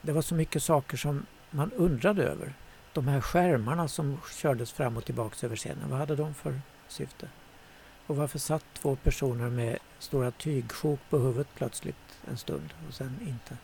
det 0.03 0.13
var 0.13 0.23
så 0.23 0.35
mycket 0.35 0.63
saker 0.63 0.97
som 0.97 1.27
man 1.51 1.73
undrade 1.73 2.25
över. 2.25 2.53
De 2.93 3.09
här 3.09 3.21
skärmarna 3.21 3.89
som 3.89 4.19
kördes 4.41 4.73
fram 4.73 4.97
och 4.97 5.05
tillbaks 5.05 5.45
över 5.45 5.57
scenen, 5.57 5.91
vad 5.91 5.99
hade 5.99 6.17
de 6.17 6.35
för 6.35 6.61
syfte? 6.89 7.29
Och 8.07 8.17
varför 8.17 8.39
satt 8.39 8.65
två 8.75 8.97
personer 8.97 9.51
med 9.51 9.79
stora 9.99 10.31
tygsjok 10.31 11.01
på 11.11 11.19
huvudet 11.19 11.49
plötsligt 11.55 11.97
en 12.29 12.37
stund 12.37 12.75
och 12.89 12.95
sen 12.95 13.19
inte? 13.21 13.57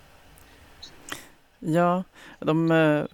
Ja, 1.58 2.04
de 2.38 2.70
eh, 2.70 3.04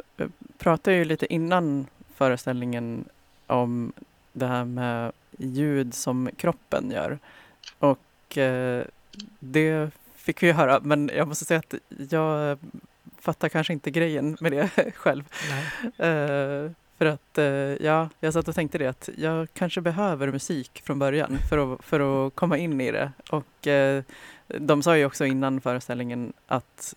pratade 0.59 0.97
ju 0.97 1.05
lite 1.05 1.33
innan 1.33 1.87
föreställningen 2.15 3.05
om 3.47 3.93
det 4.33 4.47
här 4.47 4.65
med 4.65 5.13
ljud 5.39 5.95
som 5.95 6.31
kroppen 6.37 6.91
gör. 6.91 7.19
Och 7.79 8.39
eh, 8.39 8.85
det 9.39 9.91
fick 10.15 10.43
vi 10.43 10.53
höra, 10.53 10.81
men 10.81 11.11
jag 11.15 11.29
måste 11.29 11.45
säga 11.45 11.61
att 11.61 11.75
jag 12.11 12.59
fattar 13.25 13.49
kanske 13.49 13.73
inte 13.73 13.91
grejen 13.91 14.37
med 14.41 14.53
det 14.53 14.71
själv. 14.97 15.25
Eh, 15.83 16.71
för 16.99 17.07
att 17.07 17.39
eh, 17.39 17.45
ja, 17.87 18.09
jag 18.21 18.33
satt 18.33 18.49
och 18.49 18.55
tänkte 18.55 18.79
det 18.79 18.87
att 18.87 19.09
jag 19.17 19.49
kanske 19.55 19.81
behöver 19.81 20.33
musik 20.33 20.83
från 20.85 20.99
början 20.99 21.39
för 21.51 21.75
att, 21.75 21.85
för 21.85 22.27
att 22.27 22.35
komma 22.35 22.59
in 22.59 22.81
i 22.81 22.93
det. 22.93 23.13
Och 23.31 23.67
eh, 23.67 24.03
de 24.47 24.83
sa 24.83 24.97
ju 24.97 25.05
också 25.05 25.27
innan 25.27 25.61
föreställningen 25.61 26.33
att 26.47 26.95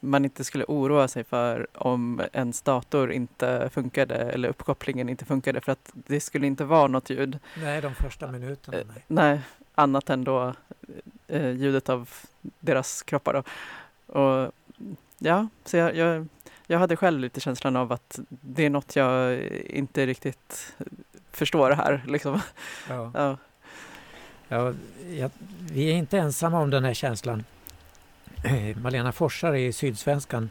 man 0.00 0.24
inte 0.24 0.44
skulle 0.44 0.64
oroa 0.68 1.08
sig 1.08 1.24
för 1.24 1.66
om 1.72 2.22
ens 2.32 2.62
dator 2.62 3.12
inte 3.12 3.70
funkade 3.72 4.14
eller 4.14 4.48
uppkopplingen 4.48 5.08
inte 5.08 5.24
funkade 5.24 5.60
för 5.60 5.72
att 5.72 5.90
det 5.94 6.20
skulle 6.20 6.46
inte 6.46 6.64
vara 6.64 6.86
något 6.86 7.10
ljud. 7.10 7.38
Nej, 7.56 7.82
de 7.82 7.94
första 7.94 8.26
minuterna. 8.26 8.76
Nej. 8.76 9.04
nej, 9.06 9.40
annat 9.74 10.10
än 10.10 10.24
då 10.24 10.54
ljudet 11.28 11.88
av 11.88 12.10
deras 12.60 13.02
kroppar. 13.02 13.32
Då. 13.32 13.42
Och 14.20 14.52
ja, 15.24 15.48
så 15.64 15.76
jag, 15.76 15.96
jag, 15.96 16.26
jag 16.66 16.78
hade 16.78 16.96
själv 16.96 17.20
lite 17.20 17.40
känslan 17.40 17.76
av 17.76 17.92
att 17.92 18.20
det 18.28 18.66
är 18.66 18.70
något 18.70 18.96
jag 18.96 19.40
inte 19.66 20.06
riktigt 20.06 20.74
förstår 21.32 21.70
här. 21.70 22.04
Liksom. 22.06 22.40
Ja. 22.88 23.10
Ja. 23.14 23.38
Ja, 24.48 24.72
ja, 25.10 25.30
vi 25.72 25.90
är 25.90 25.94
inte 25.94 26.18
ensamma 26.18 26.60
om 26.60 26.70
den 26.70 26.84
här 26.84 26.94
känslan. 26.94 27.44
Malena 28.76 29.12
Forsare 29.12 29.60
i 29.60 29.72
Sydsvenskan 29.72 30.50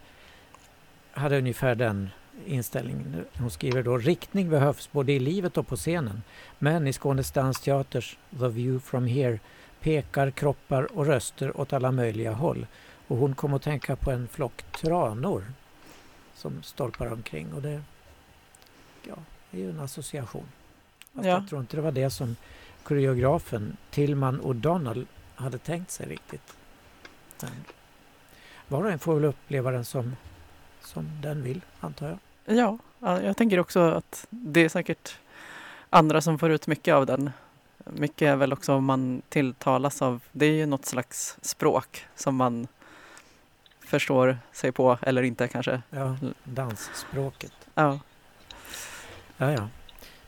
hade 1.11 1.37
ungefär 1.37 1.75
den 1.75 2.09
inställningen. 2.45 3.25
Hon 3.39 3.51
skriver 3.51 3.83
då 3.83 3.97
riktning 3.97 4.49
behövs 4.49 4.91
både 4.91 5.11
i 5.11 5.19
livet 5.19 5.57
och 5.57 5.67
på 5.67 5.75
scenen. 5.75 6.23
Men 6.59 6.87
i 6.87 6.93
Skånes 6.93 7.31
dansteaters 7.31 8.17
The 8.39 8.47
View 8.47 8.79
from 8.79 9.07
Here 9.07 9.39
pekar 9.79 10.31
kroppar 10.31 10.97
och 10.97 11.05
röster 11.05 11.59
åt 11.59 11.73
alla 11.73 11.91
möjliga 11.91 12.31
håll. 12.31 12.67
Och 13.13 13.19
hon 13.19 13.35
kom 13.35 13.53
att 13.53 13.61
tänka 13.61 13.95
på 13.95 14.11
en 14.11 14.27
flock 14.27 14.63
tranor 14.71 15.43
som 16.35 16.63
stolpar 16.63 17.13
omkring. 17.13 17.53
Och 17.53 17.61
det 17.61 17.81
ja, 19.03 19.15
är 19.51 19.57
ju 19.57 19.69
en 19.69 19.79
association. 19.79 20.45
Fast 21.13 21.25
Ja. 21.25 21.31
Jag 21.31 21.49
tror 21.49 21.61
inte 21.61 21.77
det 21.77 21.81
var 21.81 21.91
det 21.91 22.09
som 22.09 22.35
koreografen 22.83 23.77
Tillman 23.91 24.41
O'Donnell 24.41 25.05
hade 25.35 25.57
tänkt 25.57 25.91
sig 25.91 26.07
riktigt. 26.07 26.57
Men 27.41 27.51
var 28.67 28.83
och 28.83 28.91
en 28.91 28.99
får 28.99 29.15
väl 29.15 29.25
uppleva 29.25 29.71
den 29.71 29.85
som, 29.85 30.15
som 30.81 31.21
den 31.21 31.43
vill, 31.43 31.61
antar 31.79 32.07
jag. 32.07 32.19
Ja, 32.57 32.77
ja, 32.99 33.21
jag 33.21 33.37
tänker 33.37 33.59
också 33.59 33.79
att 33.79 34.27
det 34.29 34.59
är 34.59 34.69
säkert 34.69 35.17
andra 35.89 36.21
som 36.21 36.39
får 36.39 36.51
ut 36.51 36.67
mycket 36.67 36.93
av 36.93 37.05
den. 37.05 37.31
Mycket 37.85 38.21
är 38.21 38.35
väl 38.35 38.53
också 38.53 38.73
om 38.73 38.85
man 38.85 39.21
tilltalas 39.29 40.01
av, 40.01 40.21
det 40.31 40.45
är 40.45 40.53
ju 40.53 40.65
något 40.65 40.85
slags 40.85 41.37
språk 41.41 42.05
som 42.15 42.35
man 42.35 42.67
förstår 43.85 44.37
sig 44.51 44.71
på 44.71 44.97
eller 45.01 45.21
inte 45.23 45.47
kanske. 45.47 45.81
Ja, 45.89 46.15
dansspråket. 46.43 47.53
Ja, 47.75 47.99
Ja, 49.37 49.51
ja. 49.51 49.67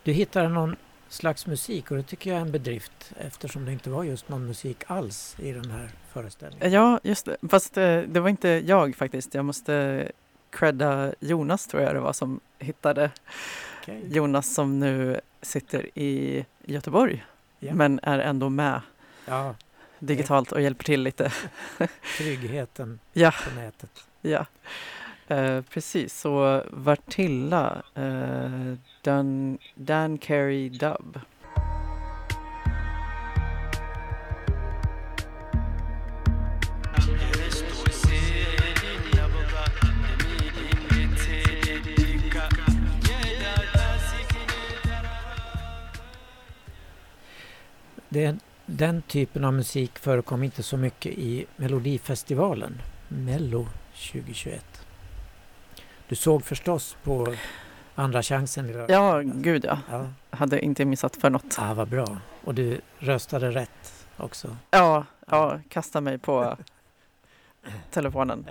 Du 0.03 0.12
hittade 0.12 0.50
någon 0.50 0.75
slags 1.09 1.47
musik 1.47 1.91
och 1.91 1.97
det 1.97 2.03
tycker 2.03 2.29
jag 2.29 2.38
är 2.38 2.41
en 2.41 2.51
bedrift 2.51 3.12
eftersom 3.17 3.65
det 3.65 3.71
inte 3.71 3.89
var 3.89 4.03
just 4.03 4.29
någon 4.29 4.45
musik 4.47 4.77
alls 4.88 5.35
i 5.39 5.51
den 5.51 5.71
här 5.71 5.89
föreställningen. 6.13 6.71
ja 6.71 7.00
just 7.03 7.25
det. 7.25 7.38
Fast 7.50 7.77
eh, 7.77 8.00
det 8.00 8.19
var 8.19 8.29
inte 8.29 8.50
jag 8.50 8.95
faktiskt. 8.95 9.33
Jag 9.33 9.45
måste 9.45 10.07
credda 10.50 11.13
Jonas 11.19 11.67
tror 11.67 11.83
jag 11.83 11.95
det 11.95 12.00
var 12.00 12.13
som 12.13 12.39
hittade. 12.59 13.12
Okej. 13.81 14.01
Jonas 14.09 14.53
som 14.53 14.79
nu 14.79 15.19
sitter 15.41 16.00
i 16.00 16.45
Göteborg 16.65 17.25
Ja. 17.59 17.74
men 17.74 18.00
är 18.03 18.19
ändå 18.19 18.50
med 18.50 18.81
Ja, 19.25 19.55
digitalt 19.99 20.51
och 20.51 20.61
hjälper 20.61 20.83
till 20.83 21.01
lite. 21.03 21.31
tryggheten 22.17 22.99
Ja. 23.13 23.31
på 23.49 23.55
nätet. 23.59 24.07
Ja, 24.21 24.45
eh, 25.27 25.61
precis. 25.61 26.19
Så 26.19 26.63
Vartilla, 26.71 27.83
eh, 27.95 28.73
Dan, 29.01 29.57
Dan 29.75 30.17
Carey 30.17 30.69
Dub. 30.69 31.19
Det, 48.09 48.35
den 48.65 49.01
typen 49.01 49.45
av 49.45 49.53
musik 49.53 50.00
förekom 50.00 50.43
inte 50.43 50.63
så 50.63 50.77
mycket 50.77 51.12
i 51.12 51.45
Melodifestivalen, 51.55 52.81
Mello 53.07 53.67
2021. 54.12 54.65
Du 56.07 56.15
såg 56.15 56.43
förstås 56.43 56.98
på 57.03 57.36
Andra 57.95 58.24
chansen? 58.24 58.86
Ja, 58.89 59.22
gud 59.24 59.65
ja. 59.65 59.79
ja. 59.89 60.07
Hade 60.29 60.60
inte 60.60 60.86
missat 60.86 61.15
för 61.15 61.29
något. 61.29 61.55
Ah, 61.60 61.74
vad 61.74 61.88
bra. 61.88 62.17
Och 62.43 62.55
du 62.55 62.81
röstade 63.00 63.51
rätt 63.51 64.07
också. 64.18 64.57
Ja, 64.72 65.05
ja 65.27 65.59
kasta 65.70 66.01
mig 66.01 66.18
på 66.18 66.57
telefonen. 67.92 68.46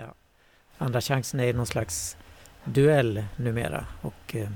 Andra 0.77 1.01
chansen 1.01 1.39
är 1.39 1.53
någon 1.53 1.65
slags 1.65 2.17
duell 2.63 3.25
numera. 3.35 3.85
Och, 4.01 4.35
eh, 4.35 4.49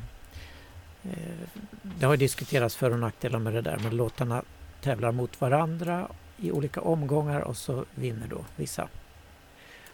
eh, 1.03 1.49
det 1.81 2.05
har 2.05 2.13
ju 2.13 2.17
diskuterats 2.17 2.75
för 2.75 2.91
och 2.91 2.99
nackdelar 2.99 3.39
med 3.39 3.53
det 3.53 3.61
där. 3.61 3.79
Men 3.83 3.95
låtarna 3.97 4.43
tävlar 4.81 5.11
mot 5.11 5.41
varandra 5.41 6.07
i 6.37 6.51
olika 6.51 6.81
omgångar 6.81 7.41
och 7.41 7.57
så 7.57 7.85
vinner 7.95 8.27
då 8.27 8.45
vissa. 8.55 8.89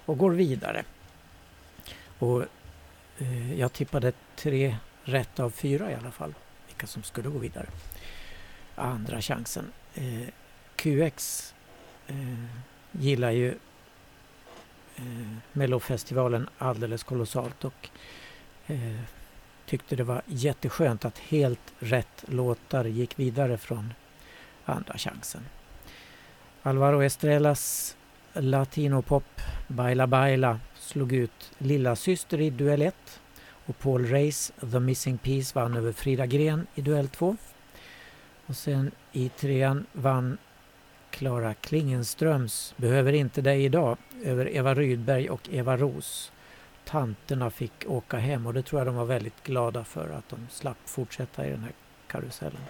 Och 0.05 0.17
går 0.17 0.31
vidare. 0.31 0.83
Och 2.19 2.43
eh, 3.17 3.59
jag 3.59 3.73
tippade 3.73 4.13
tre 4.35 4.77
rätt 5.03 5.39
av 5.39 5.49
fyra 5.49 5.91
i 5.91 5.95
alla 5.95 6.11
fall. 6.11 6.33
Vilka 6.67 6.87
som 6.87 7.03
skulle 7.03 7.29
gå 7.29 7.39
vidare. 7.39 7.67
Andra 8.75 9.21
chansen. 9.21 9.71
Eh, 9.93 10.29
QX 10.75 11.53
eh, 12.07 12.45
gillar 12.91 13.31
ju 13.31 13.49
eh, 14.95 15.03
Mellofestivalen 15.53 16.49
alldeles 16.57 17.03
kolossalt 17.03 17.65
och 17.65 17.89
eh, 18.67 18.99
tyckte 19.65 19.95
det 19.95 20.03
var 20.03 20.21
jätteskönt 20.25 21.05
att 21.05 21.17
helt 21.17 21.73
rätt 21.79 22.23
låtar 22.27 22.85
gick 22.85 23.19
vidare 23.19 23.57
från 23.57 23.93
andra 24.65 24.97
chansen. 24.97 25.41
Alvaro 26.63 27.01
Estrellas 27.01 27.95
latinopop 28.33 29.41
Baila 29.67 30.07
Baila 30.07 30.59
slog 30.75 31.13
ut 31.13 31.51
Lilla 31.57 31.95
Syster 31.95 32.41
i 32.41 32.49
duell 32.49 32.81
1 32.81 33.21
och 33.65 33.79
Paul 33.79 34.05
Reis 34.05 34.51
The 34.71 34.79
Missing 34.79 35.17
Piece 35.17 35.59
vann 35.59 35.77
över 35.77 35.91
Frida 35.91 36.25
Gren 36.25 36.67
i 36.75 36.81
duell 36.81 37.07
2. 37.07 37.37
Och 38.45 38.55
sen 38.55 38.91
i 39.11 39.29
trean 39.29 39.85
vann 39.93 40.37
Klara 41.09 41.53
Klingenströms 41.53 42.73
Behöver 42.77 43.13
inte 43.13 43.41
dig 43.41 43.65
idag 43.65 43.97
över 44.23 44.55
Eva 44.55 44.73
Rydberg 44.73 45.29
och 45.29 45.49
Eva 45.51 45.77
Ros. 45.77 46.31
Tanterna 46.85 47.49
fick 47.49 47.85
åka 47.87 48.17
hem 48.17 48.47
och 48.47 48.53
det 48.53 48.61
tror 48.61 48.79
jag 48.79 48.87
de 48.87 48.95
var 48.95 49.05
väldigt 49.05 49.43
glada 49.43 49.83
för 49.83 50.09
att 50.09 50.29
de 50.29 50.47
slapp 50.49 50.77
fortsätta 50.85 51.47
i 51.47 51.49
den 51.49 51.61
här 51.61 51.71
karusellen. 52.07 52.61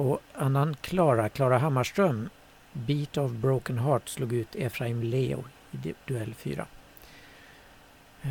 Och 0.00 0.20
annan 0.34 0.76
Klara, 0.80 1.28
Klara 1.28 1.58
Hammarström, 1.58 2.28
Beat 2.72 3.16
of 3.16 3.32
Broken 3.32 3.78
Heart 3.78 4.08
slog 4.08 4.32
ut 4.32 4.54
Efraim 4.54 5.02
Leo 5.02 5.44
i 5.70 5.94
duell 6.06 6.34
4. 6.34 6.66
Eh, 8.22 8.30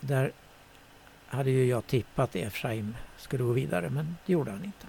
där 0.00 0.32
hade 1.26 1.50
ju 1.50 1.64
jag 1.64 1.86
tippat 1.86 2.36
Efraim 2.36 2.96
skulle 3.16 3.44
gå 3.44 3.52
vidare 3.52 3.90
men 3.90 4.16
det 4.26 4.32
gjorde 4.32 4.50
han 4.50 4.64
inte. 4.64 4.86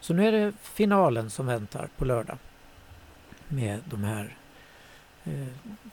Så 0.00 0.14
nu 0.14 0.28
är 0.28 0.32
det 0.32 0.52
finalen 0.62 1.30
som 1.30 1.46
väntar 1.46 1.88
på 1.96 2.04
lördag 2.04 2.38
med 3.48 3.80
de 3.84 4.04
här 4.04 4.36
eh, 5.24 5.46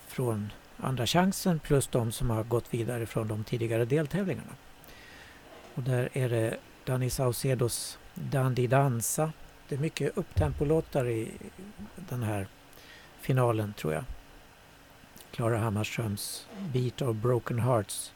från 0.07 0.51
Andra 0.77 1.05
chansen 1.05 1.59
plus 1.59 1.87
de 1.87 2.11
som 2.11 2.29
har 2.29 2.43
gått 2.43 2.73
vidare 2.73 3.05
från 3.05 3.27
de 3.27 3.43
tidigare 3.43 3.85
deltävlingarna. 3.85 4.55
Och 5.75 5.83
där 5.83 6.09
är 6.13 6.29
det 6.29 6.57
Danny 6.85 7.09
Saucedos 7.09 7.99
Dandy 8.13 8.67
Dansa. 8.67 9.31
Det 9.67 9.75
är 9.75 9.79
mycket 9.79 10.17
upptempolåtar 10.17 11.07
i 11.07 11.31
den 11.95 12.23
här 12.23 12.47
finalen 13.21 13.73
tror 13.73 13.93
jag. 13.93 14.03
Klara 15.31 15.57
Hammarströms 15.57 16.47
Beat 16.73 17.01
of 17.01 17.15
Broken 17.15 17.59
Hearts 17.59 18.13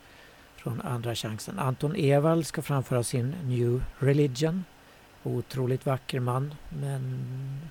från 0.55 0.81
Andra 0.81 1.15
chansen. 1.15 1.59
Anton 1.59 1.95
Ewald 1.95 2.47
ska 2.47 2.61
framföra 2.61 3.03
sin 3.03 3.35
New 3.43 3.83
Religion. 3.99 4.65
Otroligt 5.23 5.85
vacker 5.85 6.19
man 6.19 6.55
men 6.69 7.19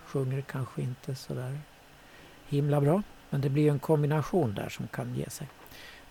sjunger 0.06 0.40
kanske 0.40 0.82
inte 0.82 1.14
sådär 1.14 1.60
himla 2.48 2.80
bra. 2.80 3.02
Men 3.30 3.40
det 3.40 3.48
blir 3.48 3.70
en 3.70 3.78
kombination 3.78 4.54
där 4.54 4.68
som 4.68 4.88
kan 4.88 5.14
ge 5.14 5.30
sig. 5.30 5.48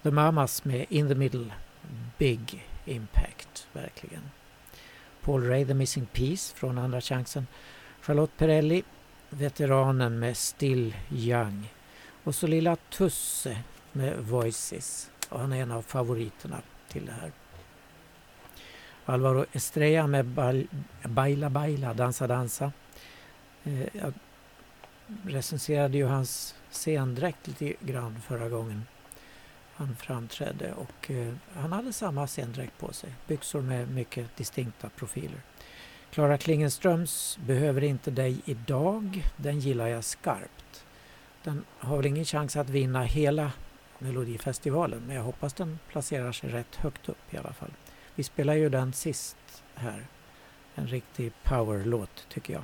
The 0.04 0.12
Mamas 0.12 0.66
med 0.66 0.86
In 0.90 1.08
the 1.08 1.16
Middle. 1.16 1.54
Big 2.18 2.68
impact, 2.86 3.68
verkligen. 3.74 4.22
Paul 5.26 5.44
Ray, 5.48 5.66
The 5.66 5.74
Missing 5.74 6.06
Piece 6.06 6.56
från 6.56 6.78
Andra 6.78 7.02
chansen. 7.02 7.48
Charlotte 8.02 8.38
Perrelli, 8.38 8.84
veteranen 9.30 10.20
med 10.20 10.38
Still 10.38 10.96
Young. 11.12 11.74
Och 12.24 12.36
så 12.36 12.48
lilla 12.48 12.76
Tusse 12.76 13.58
med 13.92 14.18
Voices. 14.20 15.12
Och 15.30 15.40
han 15.40 15.54
är 15.54 15.62
en 15.62 15.72
av 15.72 15.82
favoriterna 15.82 16.62
till 16.88 17.06
det 17.06 17.12
här. 17.12 17.32
Alvaro 19.06 19.46
Estrella 19.52 20.08
med 20.08 20.26
Baila 21.04 21.50
Baila, 21.50 21.94
Dansa 21.94 22.28
Dansa. 22.28 22.72
Eh, 23.64 23.96
jag 23.96 24.14
recenserade 25.24 25.98
ju 25.98 26.06
hans 26.06 26.56
scendräkt 26.72 27.48
lite 27.48 27.74
grann 27.86 28.22
förra 28.28 28.50
gången 28.50 28.86
han 29.76 29.96
framträdde 29.96 30.74
och 30.74 31.12
eh, 31.12 31.34
han 31.54 31.72
hade 31.72 31.94
samma 31.94 32.28
scendräkt 32.28 32.78
på 32.78 32.94
sig. 32.94 33.10
Byxor 33.28 33.62
med 33.62 33.92
mycket 33.92 34.38
distinkta 34.38 34.90
profiler. 34.90 35.42
Klara 36.12 36.38
Klingenströms 36.38 37.38
Behöver 37.46 37.84
inte 37.84 38.12
dig 38.12 38.42
idag. 38.46 39.28
Den 39.38 39.60
gillar 39.60 39.88
jag 39.88 40.04
skarpt. 40.04 40.86
Den 41.44 41.64
har 41.78 41.98
väl 41.98 42.06
ingen 42.06 42.26
chans 42.26 42.56
att 42.56 42.70
vinna 42.70 43.04
hela 43.04 43.52
Melodifestivalen 44.00 45.04
men 45.08 45.16
jag 45.16 45.24
hoppas 45.24 45.54
den 45.54 45.80
placerar 45.90 46.32
sig 46.32 46.50
rätt 46.50 46.76
högt 46.76 47.10
upp 47.10 47.34
i 47.34 47.38
alla 47.38 47.54
fall. 47.54 47.72
Vi 48.16 48.24
spelar 48.24 48.54
ju 48.54 48.70
den 48.70 48.94
sist 48.94 49.64
här 49.76 50.08
En 50.76 50.88
riktig 50.88 51.32
powerlåt 51.44 52.26
tycker 52.30 52.54
jag. 52.54 52.64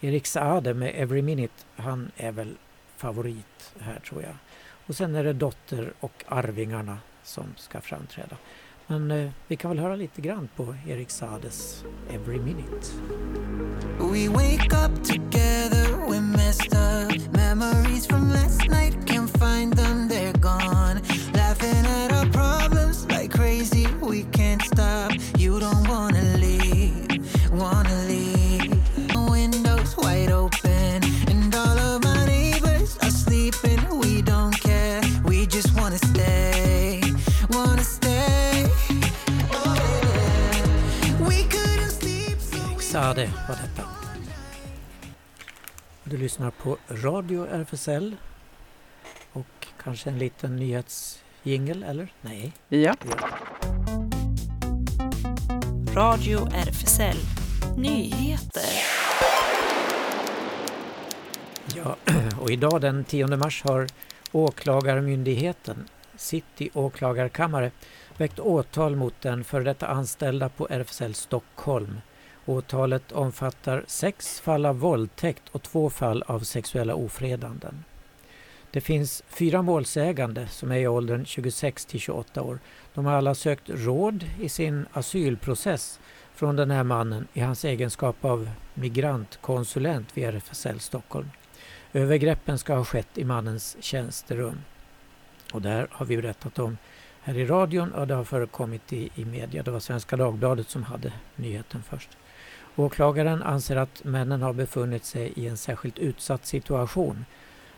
Erik 0.00 0.26
Saade 0.26 0.74
med 0.74 0.92
Every 0.94 1.22
Minute, 1.22 1.54
han 1.76 2.10
är 2.16 2.32
väl 2.32 2.56
favorit 2.96 3.74
här 3.80 4.00
tror 4.00 4.22
jag. 4.22 4.34
Och 4.88 4.96
sen 4.96 5.14
är 5.14 5.24
det 5.24 5.32
Dotter 5.32 5.92
och 6.00 6.24
Arvingarna 6.28 6.98
som 7.22 7.44
ska 7.56 7.80
framträda. 7.80 8.36
Men 8.86 9.10
eh, 9.10 9.30
vi 9.48 9.56
kan 9.56 9.70
väl 9.70 9.78
höra 9.78 9.96
lite 9.96 10.20
grann 10.20 10.48
på 10.56 10.74
Erik 10.86 11.10
Saades 11.10 11.84
Every 12.10 12.38
Minute. 12.38 12.86
We 13.98 14.28
wake 14.28 14.76
up 14.76 15.04
together, 15.04 16.10
we 16.10 16.20
messed 16.20 16.74
up. 16.74 17.32
Memories 17.32 18.06
from 18.06 18.28
last 18.28 18.68
night, 18.68 19.06
can't 19.06 19.30
find 19.30 19.76
them, 19.76 20.07
Saade 43.18 43.32
var 43.48 43.56
detta. 43.56 43.88
Du 46.04 46.16
lyssnar 46.16 46.50
på 46.50 46.76
Radio 46.88 47.46
RFSL 47.46 48.16
och 49.32 49.66
kanske 49.82 50.10
en 50.10 50.18
liten 50.18 50.56
nyhetsjingel, 50.56 51.82
eller? 51.82 52.12
Nej. 52.20 52.52
Ja, 52.68 52.78
Ja. 52.78 52.94
Radio 55.94 56.48
RFSL 56.54 57.16
Nyheter. 57.76 58.62
Ja, 61.76 61.96
och 62.40 62.50
idag 62.50 62.80
den 62.80 63.04
10 63.04 63.26
mars 63.26 63.62
har 63.64 63.86
Åklagarmyndigheten, 64.32 65.88
City 66.16 66.70
åklagarkammare, 66.74 67.70
väckt 68.16 68.38
åtal 68.38 68.96
mot 68.96 69.14
den 69.20 69.44
före 69.44 69.64
detta 69.64 69.86
anställda 69.86 70.48
på 70.48 70.66
RFSL 70.70 71.14
Stockholm. 71.14 72.00
Åtalet 72.48 73.12
omfattar 73.12 73.84
sex 73.86 74.40
fall 74.40 74.66
av 74.66 74.78
våldtäkt 74.78 75.42
och 75.52 75.62
två 75.62 75.90
fall 75.90 76.22
av 76.26 76.40
sexuella 76.40 76.94
ofredanden. 76.94 77.84
Det 78.70 78.80
finns 78.80 79.22
fyra 79.28 79.62
målsägande 79.62 80.46
som 80.46 80.72
är 80.72 80.76
i 80.76 80.88
åldern 80.88 81.24
26 81.24 81.84
till 81.84 82.00
28 82.00 82.42
år. 82.42 82.58
De 82.94 83.06
har 83.06 83.12
alla 83.12 83.34
sökt 83.34 83.70
råd 83.70 84.24
i 84.40 84.48
sin 84.48 84.86
asylprocess 84.92 86.00
från 86.34 86.56
den 86.56 86.70
här 86.70 86.84
mannen 86.84 87.28
i 87.32 87.40
hans 87.40 87.64
egenskap 87.64 88.24
av 88.24 88.50
migrantkonsulent 88.74 90.16
vid 90.16 90.24
RFSL 90.24 90.80
Stockholm. 90.80 91.30
Övergreppen 91.92 92.58
ska 92.58 92.74
ha 92.74 92.84
skett 92.84 93.18
i 93.18 93.24
mannens 93.24 93.76
tjänsterum. 93.80 94.60
Och 95.52 95.62
det 95.62 95.68
här 95.68 95.88
har 95.90 96.06
vi 96.06 96.16
berättat 96.16 96.58
om 96.58 96.78
här 97.20 97.38
i 97.38 97.46
radion 97.46 97.92
och 97.92 98.06
det 98.06 98.14
har 98.14 98.24
förekommit 98.24 98.92
i, 98.92 99.10
i 99.14 99.24
media. 99.24 99.62
Det 99.62 99.70
var 99.70 99.80
Svenska 99.80 100.16
Dagbladet 100.16 100.70
som 100.70 100.82
hade 100.82 101.12
nyheten 101.36 101.82
först. 101.82 102.10
Åklagaren 102.78 103.42
anser 103.42 103.76
att 103.76 104.04
männen 104.04 104.42
har 104.42 104.52
befunnit 104.52 105.04
sig 105.04 105.32
i 105.36 105.48
en 105.48 105.56
särskilt 105.56 105.98
utsatt 105.98 106.46
situation. 106.46 107.24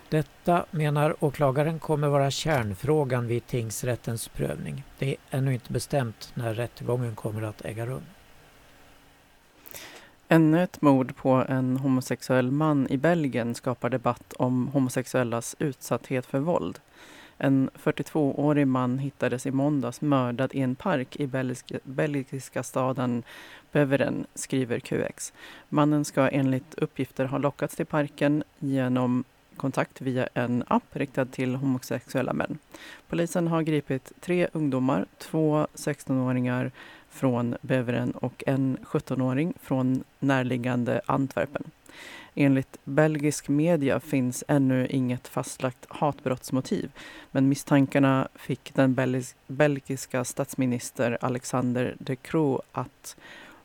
Detta, 0.08 0.66
menar 0.70 1.24
åklagaren, 1.24 1.78
kommer 1.78 2.08
vara 2.08 2.30
kärnfrågan 2.30 3.26
vid 3.26 3.46
tingsrättens 3.46 4.28
prövning. 4.28 4.84
Det 4.98 5.08
är 5.08 5.16
ännu 5.30 5.54
inte 5.54 5.72
bestämt 5.72 6.32
när 6.34 6.54
rättegången 6.54 7.14
kommer 7.16 7.42
att 7.42 7.64
äga 7.64 7.86
rum. 7.86 8.02
ännu 10.28 10.62
ett 10.62 10.82
mord 10.82 11.16
på 11.16 11.30
en 11.48 11.76
homosexuell 11.76 12.50
man 12.50 12.88
i 12.90 12.96
Belgien 12.96 13.54
skapar 13.54 13.90
debatt 13.90 14.32
om 14.32 14.68
homosexuellas 14.68 15.56
utsatthet 15.58 16.26
för 16.26 16.38
våld. 16.38 16.78
En 17.42 17.70
42-årig 17.74 18.66
man 18.66 18.98
hittades 18.98 19.46
i 19.46 19.50
måndags 19.50 20.00
mördad 20.00 20.50
i 20.54 20.60
en 20.60 20.74
park 20.74 21.16
i 21.16 21.26
belgiska, 21.26 21.78
belgiska 21.82 22.62
staden 22.62 23.22
Beveren, 23.72 24.26
skriver 24.34 24.80
QX. 24.80 25.32
Mannen 25.68 26.04
ska 26.04 26.28
enligt 26.28 26.74
uppgifter 26.74 27.24
ha 27.24 27.38
lockats 27.38 27.76
till 27.76 27.86
parken 27.86 28.42
genom 28.58 29.24
kontakt 29.56 30.00
via 30.00 30.28
en 30.34 30.64
app 30.66 30.96
riktad 30.96 31.26
till 31.26 31.54
homosexuella 31.54 32.32
män. 32.32 32.58
Polisen 33.08 33.48
har 33.48 33.62
gripit 33.62 34.12
tre 34.20 34.48
ungdomar, 34.52 35.06
två 35.18 35.66
16-åringar 35.74 36.70
från 37.10 37.56
Beveren 37.62 38.10
och 38.10 38.44
en 38.46 38.78
17-åring 38.82 39.54
från 39.62 40.04
närliggande 40.18 41.00
Antwerpen. 41.06 41.64
Enligt 42.34 42.78
belgisk 42.84 43.48
media 43.48 44.00
finns 44.00 44.44
ännu 44.48 44.86
inget 44.86 45.28
fastlagt 45.28 45.86
hatbrottsmotiv 45.88 46.90
men 47.30 47.48
misstankarna 47.48 48.28
fick 48.34 48.74
den 48.74 48.94
belgis- 48.94 49.34
belgiska 49.46 50.24
statsminister 50.24 51.18
Alexander 51.20 51.94
De 51.98 52.16
Croo 52.16 52.62
att 52.72 53.16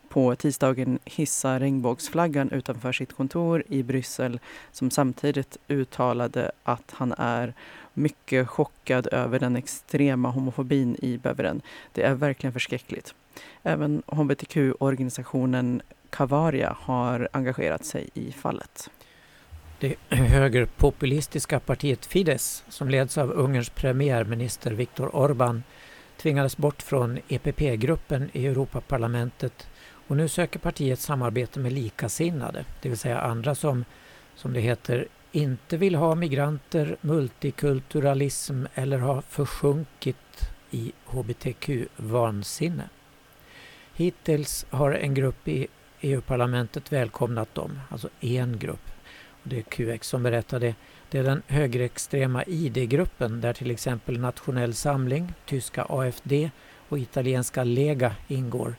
på 0.09 0.35
tisdagen 0.35 0.99
hissa 1.05 1.59
regnbågsflaggan 1.59 2.49
utanför 2.51 2.91
sitt 2.91 3.13
kontor 3.13 3.63
i 3.67 3.83
Bryssel 3.83 4.39
som 4.71 4.91
samtidigt 4.91 5.57
uttalade 5.67 6.51
att 6.63 6.91
han 6.91 7.13
är 7.17 7.53
mycket 7.93 8.47
chockad 8.47 9.07
över 9.11 9.39
den 9.39 9.55
extrema 9.55 10.29
homofobin 10.29 10.95
i 11.01 11.17
Beveren. 11.17 11.61
Det 11.93 12.03
är 12.03 12.13
verkligen 12.13 12.53
förskräckligt. 12.53 13.15
Även 13.63 14.03
hbtq-organisationen 14.07 15.81
Kavaria 16.15 16.75
har 16.79 17.29
engagerat 17.31 17.85
sig 17.85 18.09
i 18.13 18.31
fallet. 18.31 18.89
Det 19.79 19.95
högerpopulistiska 20.09 21.59
partiet 21.59 22.05
Fidesz, 22.05 22.63
som 22.69 22.89
leds 22.89 23.17
av 23.17 23.31
Ungerns 23.31 23.69
premiärminister 23.69 24.71
Viktor 24.71 25.09
Orbán, 25.09 25.63
tvingades 26.17 26.57
bort 26.57 26.81
från 26.81 27.19
EPP-gruppen 27.27 28.29
i 28.33 28.47
Europaparlamentet 28.47 29.67
och 30.07 30.17
nu 30.17 30.27
söker 30.27 30.59
partiet 30.59 30.99
samarbete 30.99 31.59
med 31.59 31.73
likasinnade, 31.73 32.65
det 32.81 32.89
vill 32.89 32.97
säga 32.97 33.19
andra 33.19 33.55
som, 33.55 33.85
som 34.35 34.53
det 34.53 34.59
heter, 34.59 35.07
inte 35.31 35.77
vill 35.77 35.95
ha 35.95 36.15
migranter, 36.15 36.97
multikulturalism 37.01 38.65
eller 38.73 38.99
har 38.99 39.21
försjunkit 39.21 40.51
i 40.71 40.91
hbtq-vansinne. 41.05 42.89
Hittills 43.93 44.65
har 44.69 44.91
en 44.91 45.13
grupp 45.13 45.47
i 45.47 45.67
EU-parlamentet 46.01 46.91
välkomnat 46.91 47.55
dem, 47.55 47.79
alltså 47.89 48.09
en 48.19 48.59
grupp. 48.59 48.91
Och 49.29 49.49
det 49.49 49.57
är 49.57 49.61
QX 49.61 50.07
som 50.07 50.23
berättar 50.23 50.59
det. 50.59 50.75
Det 51.09 51.17
är 51.17 51.23
den 51.23 51.41
högerextrema 51.47 52.43
ID-gruppen 52.43 53.41
där 53.41 53.53
till 53.53 53.71
exempel 53.71 54.19
Nationell 54.19 54.73
Samling, 54.73 55.33
tyska 55.45 55.85
AFD 55.89 56.49
och 56.89 56.99
italienska 56.99 57.63
Lega 57.63 58.15
ingår. 58.27 58.75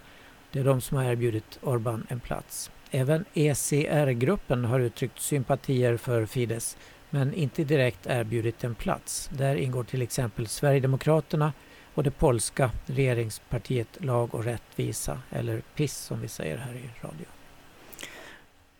Det 0.52 0.58
är 0.60 0.64
de 0.64 0.80
som 0.80 0.96
har 0.96 1.04
erbjudit 1.04 1.58
Orbán 1.62 2.06
en 2.08 2.20
plats. 2.20 2.70
Även 2.90 3.24
ECR-gruppen 3.34 4.64
har 4.64 4.80
uttryckt 4.80 5.20
sympatier 5.20 5.96
för 5.96 6.26
Fidesz 6.26 6.76
men 7.10 7.34
inte 7.34 7.64
direkt 7.64 8.06
erbjudit 8.06 8.64
en 8.64 8.74
plats. 8.74 9.30
Där 9.32 9.56
ingår 9.56 9.84
till 9.84 10.02
exempel 10.02 10.46
Sverigedemokraterna 10.46 11.52
och 11.96 12.02
det 12.02 12.10
polska 12.10 12.70
regeringspartiet 12.86 14.04
Lag 14.04 14.34
och 14.34 14.44
rättvisa, 14.44 15.22
eller 15.30 15.60
PIS 15.60 15.96
som 15.96 16.20
vi 16.20 16.28
säger 16.28 16.56
här 16.56 16.74
i 16.74 16.90
radio. 17.00 17.26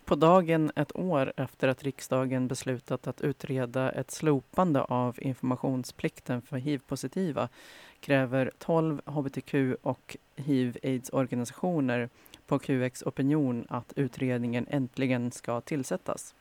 På 0.04 0.14
dagen 0.14 0.72
ett 0.76 0.96
år 0.96 1.32
efter 1.36 1.68
att 1.68 1.82
riksdagen 1.82 2.48
beslutat 2.48 3.06
att 3.06 3.20
utreda 3.20 3.92
ett 3.92 4.10
slopande 4.10 4.82
av 4.82 5.18
informationsplikten 5.22 6.42
för 6.42 6.56
hiv-positiva 6.56 7.48
kräver 8.00 8.50
12 8.58 9.00
hbtq 9.04 9.54
och 9.82 10.16
hiv-aids-organisationer 10.36 12.08
på 12.46 12.58
QX 12.58 13.02
Opinion 13.02 13.66
att 13.68 13.92
utredningen 13.96 14.66
äntligen 14.70 15.32
ska 15.32 15.60
tillsättas. 15.60 16.34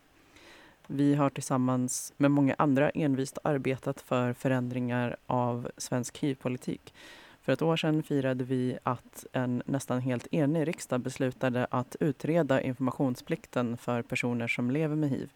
Vi 0.88 1.16
har 1.16 1.30
tillsammans 1.30 2.14
med 2.18 2.32
många 2.32 2.56
andra 2.58 2.90
envist 2.90 3.38
arbetat 3.44 4.02
för 4.02 4.34
förändringar 4.34 5.18
av 5.26 5.72
svensk 5.78 6.18
hiv-politik. 6.18 6.94
För 7.42 7.54
ett 7.54 7.62
år 7.62 7.78
sedan 7.78 8.04
firade 8.04 8.44
vi 8.44 8.78
att 8.84 9.26
en 9.32 9.64
nästan 9.66 10.00
helt 10.02 10.28
enig 10.32 10.68
riksdag 10.68 11.02
beslutade 11.02 11.68
att 11.70 11.96
utreda 12.00 12.62
informationsplikten 12.62 13.78
för 13.78 14.02
personer 14.02 14.48
som 14.48 14.72
lever 14.72 14.96
med 14.96 15.10
hiv. 15.10 15.30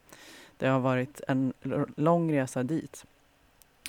Det 0.58 0.68
har 0.68 0.80
varit 0.80 1.22
en 1.28 1.54
lång 1.96 2.34
resa 2.34 2.64
dit. 2.64 3.06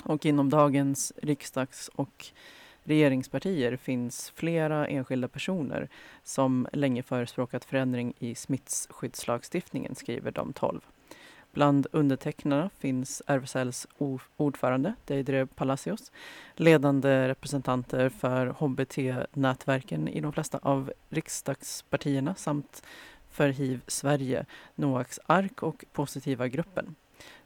Och 0.03 0.25
inom 0.25 0.49
dagens 0.49 1.13
riksdags 1.21 1.87
och 1.95 2.25
regeringspartier 2.83 3.75
finns 3.75 4.29
flera 4.35 4.87
enskilda 4.87 5.27
personer 5.27 5.89
som 6.23 6.67
länge 6.73 7.03
förespråkat 7.03 7.65
förändring 7.65 8.13
i 8.19 8.35
smittskyddslagstiftningen, 8.35 9.95
skriver 9.95 10.31
de 10.31 10.53
12. 10.53 10.81
Bland 11.53 11.87
undertecknarna 11.91 12.69
finns 12.79 13.21
RFSLs 13.27 13.87
ordförande 14.37 14.93
Deidre 15.05 15.47
Palacios, 15.47 16.11
ledande 16.55 17.27
representanter 17.27 18.09
för 18.09 18.47
HBT-nätverken 18.47 20.07
i 20.07 20.21
de 20.21 20.33
flesta 20.33 20.59
av 20.61 20.93
riksdagspartierna 21.09 22.35
samt 22.35 22.83
för 23.29 23.49
hiv 23.49 23.81
Sverige, 23.87 24.45
Noaks 24.75 25.19
ark 25.25 25.63
och 25.63 25.85
Positiva 25.93 26.47
gruppen. 26.47 26.95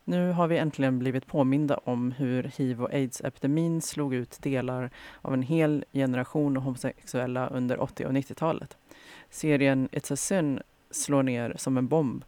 Nu 0.03 0.31
har 0.31 0.47
vi 0.47 0.57
äntligen 0.57 0.99
blivit 0.99 1.27
påminda 1.27 1.77
om 1.77 2.11
hur 2.11 2.43
hiv 2.57 2.83
och 2.83 2.93
aids-epidemin 2.93 3.81
slog 3.81 4.13
ut 4.13 4.41
delar 4.41 4.89
av 5.21 5.33
en 5.33 5.41
hel 5.41 5.85
generation 5.93 6.57
homosexuella 6.57 7.47
under 7.47 7.79
80 7.79 8.05
och 8.05 8.11
90-talet. 8.11 8.77
Serien 9.29 9.89
It's 9.89 10.13
a 10.13 10.15
sin 10.15 10.59
slår 10.91 11.23
ner 11.23 11.53
som 11.57 11.77
en 11.77 11.87
bomb 11.87 12.25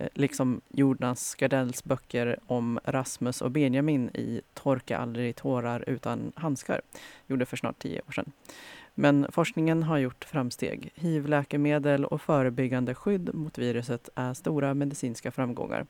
Eh, 0.00 0.08
liksom 0.14 0.60
Jonas 0.68 1.34
Gardells 1.34 1.84
böcker 1.84 2.38
om 2.46 2.80
Rasmus 2.84 3.42
och 3.42 3.50
Benjamin 3.50 4.08
i 4.14 4.40
Torka 4.54 4.98
aldrig 4.98 5.36
tårar 5.36 5.84
utan 5.86 6.32
handskar, 6.36 6.80
gjorde 7.26 7.46
för 7.46 7.56
snart 7.56 7.78
tio 7.78 8.00
år 8.08 8.12
sedan. 8.12 8.32
Men 8.94 9.26
forskningen 9.32 9.82
har 9.82 9.98
gjort 9.98 10.24
framsteg. 10.24 10.90
Hiv-läkemedel 10.94 12.04
och 12.04 12.22
förebyggande 12.22 12.94
skydd 12.94 13.34
mot 13.34 13.58
viruset 13.58 14.08
är 14.14 14.34
stora 14.34 14.74
medicinska 14.74 15.30
framgångar. 15.30 15.86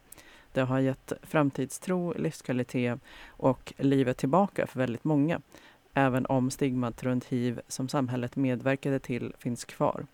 Det 0.52 0.60
har 0.60 0.80
gett 0.80 1.12
framtidstro, 1.22 2.12
livskvalitet 2.18 2.98
och 3.26 3.72
livet 3.78 4.16
tillbaka 4.16 4.66
för 4.66 4.78
väldigt 4.78 5.04
många. 5.04 5.40
Även 5.94 6.26
om 6.26 6.50
stigmat 6.50 7.02
runt 7.02 7.24
hiv 7.24 7.60
som 7.68 7.88
samhället 7.88 8.36
medverkade 8.36 8.98
till 8.98 9.34
finns 9.38 9.64
kvar. 9.64 10.06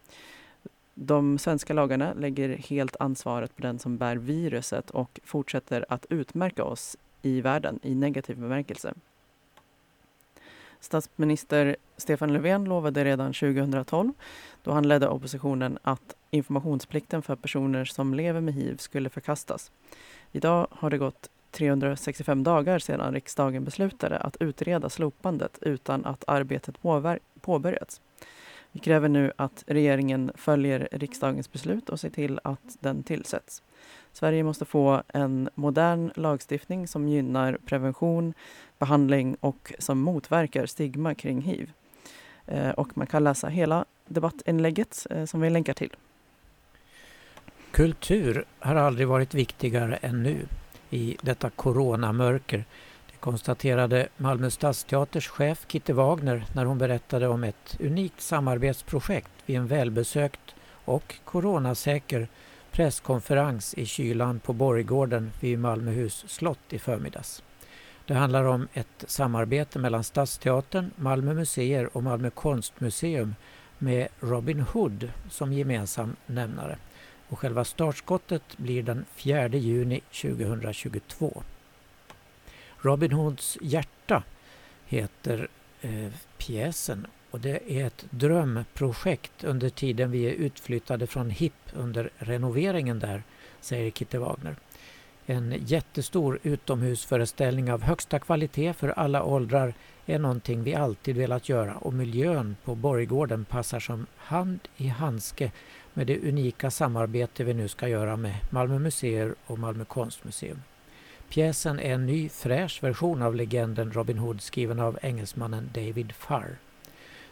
De 0.94 1.38
svenska 1.38 1.72
lagarna 1.72 2.12
lägger 2.14 2.48
helt 2.48 2.96
ansvaret 3.00 3.56
på 3.56 3.62
den 3.62 3.78
som 3.78 3.96
bär 3.96 4.16
viruset 4.16 4.90
och 4.90 5.20
fortsätter 5.24 5.84
att 5.88 6.06
utmärka 6.08 6.64
oss 6.64 6.96
i 7.22 7.40
världen 7.40 7.80
i 7.82 7.94
negativ 7.94 8.38
bemärkelse. 8.38 8.94
Statsminister 10.80 11.76
Stefan 11.96 12.32
Löfven 12.32 12.64
lovade 12.64 13.04
redan 13.04 13.32
2012, 13.32 14.12
då 14.62 14.72
han 14.72 14.88
ledde 14.88 15.08
oppositionen, 15.08 15.78
att 15.82 16.16
informationsplikten 16.30 17.22
för 17.22 17.36
personer 17.36 17.84
som 17.84 18.14
lever 18.14 18.40
med 18.40 18.54
hiv 18.54 18.76
skulle 18.76 19.10
förkastas. 19.10 19.70
Idag 20.32 20.66
har 20.70 20.90
det 20.90 20.98
gått 20.98 21.30
365 21.50 22.42
dagar 22.42 22.78
sedan 22.78 23.14
riksdagen 23.14 23.64
beslutade 23.64 24.18
att 24.18 24.36
utreda 24.40 24.88
slopandet 24.88 25.58
utan 25.60 26.04
att 26.04 26.24
arbetet 26.26 26.74
påbörjats. 27.40 28.00
Vi 28.72 28.80
kräver 28.80 29.08
nu 29.08 29.32
att 29.36 29.64
regeringen 29.66 30.32
följer 30.34 30.88
riksdagens 30.92 31.52
beslut 31.52 31.88
och 31.88 32.00
ser 32.00 32.10
till 32.10 32.40
att 32.44 32.76
den 32.80 33.02
tillsätts. 33.02 33.62
Sverige 34.12 34.42
måste 34.42 34.64
få 34.64 35.02
en 35.08 35.48
modern 35.54 36.10
lagstiftning 36.14 36.88
som 36.88 37.08
gynnar 37.08 37.58
prevention, 37.66 38.34
behandling 38.78 39.36
och 39.40 39.72
som 39.78 39.98
motverkar 40.00 40.66
stigma 40.66 41.14
kring 41.14 41.42
hiv. 41.42 41.72
Eh, 42.46 42.70
och 42.70 42.96
man 42.96 43.06
kan 43.06 43.24
läsa 43.24 43.48
hela 43.48 43.84
debattinlägget 44.06 45.06
eh, 45.10 45.24
som 45.24 45.40
vi 45.40 45.50
länkar 45.50 45.74
till. 45.74 45.96
Kultur 47.70 48.44
har 48.58 48.74
aldrig 48.74 49.08
varit 49.08 49.34
viktigare 49.34 49.96
än 49.96 50.22
nu 50.22 50.46
i 50.90 51.16
detta 51.22 51.50
coronamörker. 51.50 52.64
Konstaterade 53.20 54.08
Malmö 54.16 54.50
stadsteaters 54.50 55.28
chef 55.28 55.64
Kitte 55.68 55.92
Wagner 55.92 56.44
när 56.54 56.64
hon 56.64 56.78
berättade 56.78 57.28
om 57.28 57.44
ett 57.44 57.76
unikt 57.80 58.20
samarbetsprojekt 58.20 59.30
vid 59.46 59.56
en 59.56 59.66
välbesökt 59.66 60.54
och 60.84 61.14
coronasäker 61.24 62.28
presskonferens 62.72 63.74
i 63.74 63.86
kylan 63.86 64.40
på 64.40 64.52
Borggården 64.52 65.30
vid 65.40 65.58
Malmöhus 65.58 66.24
slott 66.28 66.72
i 66.72 66.78
förmiddags. 66.78 67.42
Det 68.06 68.14
handlar 68.14 68.44
om 68.44 68.68
ett 68.72 69.04
samarbete 69.06 69.78
mellan 69.78 70.04
Stadsteatern, 70.04 70.90
Malmö 70.96 71.34
museer 71.34 71.96
och 71.96 72.02
Malmö 72.02 72.30
konstmuseum 72.30 73.34
med 73.78 74.08
Robin 74.20 74.60
Hood 74.60 75.12
som 75.30 75.52
gemensam 75.52 76.16
nämnare. 76.26 76.78
Och 77.28 77.38
själva 77.38 77.64
startskottet 77.64 78.42
blir 78.56 78.82
den 78.82 79.04
4 79.14 79.48
juni 79.48 80.00
2022. 80.22 81.42
Robin 82.82 83.12
Hoods 83.12 83.58
hjärta 83.60 84.22
heter 84.86 85.48
eh, 85.80 86.12
pjäsen 86.38 87.06
och 87.30 87.40
det 87.40 87.72
är 87.72 87.86
ett 87.86 88.04
drömprojekt 88.10 89.44
under 89.44 89.68
tiden 89.68 90.10
vi 90.10 90.24
är 90.24 90.32
utflyttade 90.32 91.06
från 91.06 91.30
HIP 91.30 91.52
under 91.72 92.10
renoveringen 92.16 92.98
där, 92.98 93.22
säger 93.60 93.90
Kitte 93.90 94.18
Wagner. 94.18 94.56
En 95.26 95.54
jättestor 95.66 96.38
utomhusföreställning 96.42 97.72
av 97.72 97.82
högsta 97.82 98.18
kvalitet 98.18 98.72
för 98.72 98.88
alla 98.88 99.24
åldrar 99.24 99.74
är 100.06 100.18
någonting 100.18 100.62
vi 100.62 100.74
alltid 100.74 101.16
velat 101.16 101.48
göra 101.48 101.76
och 101.76 101.92
miljön 101.92 102.56
på 102.64 102.74
Borggården 102.74 103.44
passar 103.44 103.80
som 103.80 104.06
hand 104.16 104.60
i 104.76 104.86
handske 104.86 105.52
med 105.94 106.06
det 106.06 106.28
unika 106.28 106.70
samarbete 106.70 107.44
vi 107.44 107.54
nu 107.54 107.68
ska 107.68 107.88
göra 107.88 108.16
med 108.16 108.34
Malmö 108.50 108.78
museer 108.78 109.34
och 109.46 109.58
Malmö 109.58 109.84
konstmuseum. 109.84 110.62
Pjäsen 111.30 111.80
är 111.80 111.94
en 111.94 112.06
ny 112.06 112.28
fräsch 112.28 112.82
version 112.82 113.22
av 113.22 113.34
legenden 113.34 113.92
Robin 113.92 114.18
Hood 114.18 114.42
skriven 114.42 114.80
av 114.80 114.98
engelsmannen 115.02 115.70
David 115.74 116.12
Farr. 116.12 116.56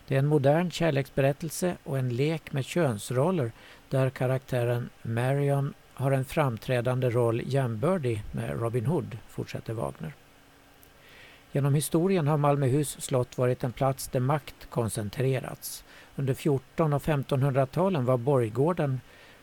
Det 0.09 0.15
är 0.15 0.19
en 0.19 0.27
modern 0.27 0.71
kärleksberättelse 0.71 1.77
och 1.85 1.99
en 1.99 2.09
lek 2.09 2.53
med 2.53 2.65
könsroller 2.65 3.53
där 3.89 4.11
karaktären 4.11 4.91
Marion 5.03 5.75
har 5.95 6.13
en 6.13 6.25
framträdande 6.25 7.11
roll 7.11 7.43
jämbördig 7.45 8.23
med 8.33 8.61
Robin 8.61 8.87
Hood, 8.87 9.19
fortsätter 9.29 9.73
Wagner. 9.73 10.13
Genom 11.53 11.75
historien 11.75 12.27
har 12.27 12.37
Malmöhus 12.37 13.01
slott 13.01 13.39
varit 13.39 13.65
en 13.65 13.73
plats 13.73 14.09
där 14.09 14.21
makt 14.21 14.71
koncentrerats. 14.71 15.85
Under 16.17 16.35
14 16.35 16.93
och 16.93 17.03
1500-talen 17.03 18.05
var 18.05 18.17
borggården 18.17 19.01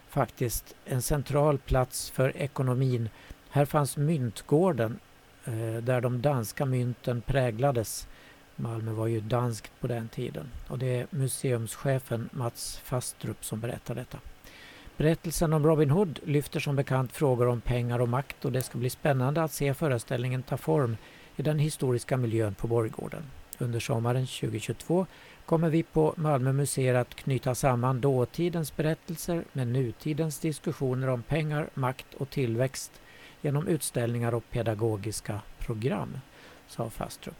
faktiskt 0.09 0.75
en 0.85 1.01
central 1.01 1.57
plats 1.57 2.09
för 2.09 2.37
ekonomin. 2.37 3.09
Här 3.55 3.65
fanns 3.65 3.97
myntgården 3.97 4.99
eh, 5.45 5.83
där 5.83 6.01
de 6.01 6.21
danska 6.21 6.65
mynten 6.65 7.21
präglades. 7.21 8.07
Malmö 8.55 8.91
var 8.91 9.07
ju 9.07 9.21
danskt 9.21 9.71
på 9.79 9.87
den 9.87 10.07
tiden 10.07 10.49
och 10.67 10.79
det 10.79 10.99
är 10.99 11.07
museumschefen 11.09 12.29
Mats 12.31 12.77
Fastrup 12.83 13.45
som 13.45 13.59
berättar 13.59 13.95
detta. 13.95 14.17
Berättelsen 14.97 15.53
om 15.53 15.65
Robin 15.65 15.89
Hood 15.89 16.19
lyfter 16.23 16.59
som 16.59 16.75
bekant 16.75 17.11
frågor 17.11 17.47
om 17.47 17.61
pengar 17.61 17.99
och 17.99 18.09
makt 18.09 18.45
och 18.45 18.51
det 18.51 18.61
ska 18.61 18.77
bli 18.77 18.89
spännande 18.89 19.43
att 19.43 19.51
se 19.51 19.73
föreställningen 19.73 20.43
ta 20.43 20.57
form 20.57 20.97
i 21.35 21.41
den 21.41 21.59
historiska 21.59 22.17
miljön 22.17 22.55
på 22.55 22.67
Borggården. 22.67 23.23
Under 23.57 23.79
sommaren 23.79 24.27
2022 24.27 25.05
kommer 25.45 25.69
vi 25.69 25.83
på 25.83 26.13
Malmö 26.17 26.53
museer 26.53 26.95
att 26.95 27.15
knyta 27.15 27.55
samman 27.55 28.01
dåtidens 28.01 28.75
berättelser 28.75 29.43
med 29.53 29.67
nutidens 29.67 30.39
diskussioner 30.39 31.07
om 31.07 31.23
pengar, 31.23 31.69
makt 31.73 32.13
och 32.13 32.29
tillväxt 32.29 33.01
genom 33.45 33.67
utställningar 33.67 34.33
och 34.33 34.49
pedagogiska 34.49 35.41
program, 35.59 36.17
sa 36.67 36.89
Fastrup. 36.89 37.35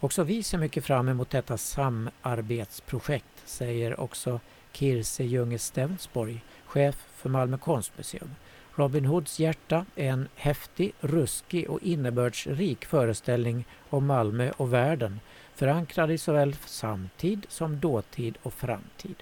Också 0.00 0.22
vi 0.22 0.42
ser 0.42 0.58
mycket 0.58 0.84
fram 0.84 1.08
emot 1.08 1.30
detta 1.30 1.58
samarbetsprojekt, 1.58 3.42
säger 3.44 4.00
också 4.00 4.40
Kirse 4.72 5.24
Junge 5.24 5.58
Stensborg, 5.58 6.40
chef 6.66 7.06
för 7.14 7.28
Malmö 7.28 7.58
konstmuseum. 7.58 8.30
Robin 8.74 9.04
Hoods 9.04 9.40
hjärta 9.40 9.86
är 9.96 10.10
en 10.10 10.28
häftig, 10.34 10.92
ruskig 11.00 11.70
och 11.70 11.82
innebördsrik 11.82 12.84
föreställning 12.84 13.64
om 13.90 14.06
Malmö 14.06 14.52
och 14.56 14.72
världen 14.72 15.20
förankrad 15.54 16.10
i 16.10 16.18
såväl 16.18 16.54
samtid 16.54 17.46
som 17.48 17.80
dåtid 17.80 18.38
och 18.42 18.54
framtid. 18.54 19.16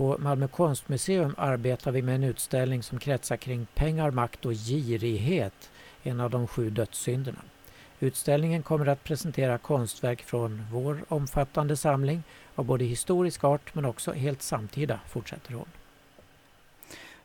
På 0.00 0.16
Malmö 0.18 0.48
konstmuseum 0.48 1.34
arbetar 1.38 1.92
vi 1.92 2.02
med 2.02 2.14
en 2.14 2.24
utställning 2.24 2.82
som 2.82 2.98
kretsar 2.98 3.36
kring 3.36 3.66
pengar, 3.74 4.10
makt 4.10 4.46
och 4.46 4.52
girighet, 4.52 5.70
en 6.02 6.20
av 6.20 6.30
de 6.30 6.46
sju 6.46 6.70
dödssynderna. 6.70 7.38
Utställningen 7.98 8.62
kommer 8.62 8.86
att 8.86 9.04
presentera 9.04 9.58
konstverk 9.58 10.22
från 10.22 10.62
vår 10.72 11.04
omfattande 11.08 11.76
samling 11.76 12.22
av 12.54 12.64
både 12.64 12.84
historisk 12.84 13.44
art 13.44 13.74
men 13.74 13.84
också 13.84 14.12
helt 14.12 14.42
samtida, 14.42 15.00
fortsätter 15.08 15.54
hon. 15.54 15.68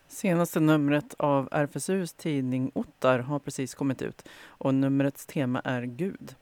Senaste 0.08 0.60
numret 0.60 1.16
av 1.18 1.50
RFSUs 1.52 2.14
tidning 2.14 2.72
Ottar 2.74 3.20
har 3.20 3.40
precis 3.40 3.76
kommit 3.76 4.02
ut 4.02 4.28
och 4.44 4.74
numrets 4.74 5.26
tema 5.26 5.62
är 5.64 5.82
Gud. 5.82 6.36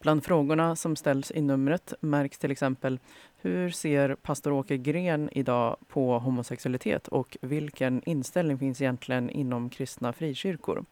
Bland 0.00 0.24
frågorna 0.24 0.76
som 0.76 0.96
ställs 0.96 1.30
i 1.30 1.40
numret 1.40 1.94
märks 2.00 2.38
till 2.38 2.50
exempel 2.50 2.98
hur 3.44 3.70
ser 3.70 4.14
pastor 4.14 4.52
Åke 4.52 4.76
Gren 4.76 5.28
idag 5.32 5.76
på 5.88 6.18
homosexualitet 6.18 7.08
och 7.08 7.36
vilken 7.40 8.02
inställning 8.04 8.58
finns 8.58 8.80
egentligen 8.80 9.30
inom 9.30 9.70
kristna 9.70 10.12
frikyrkor? 10.12 10.84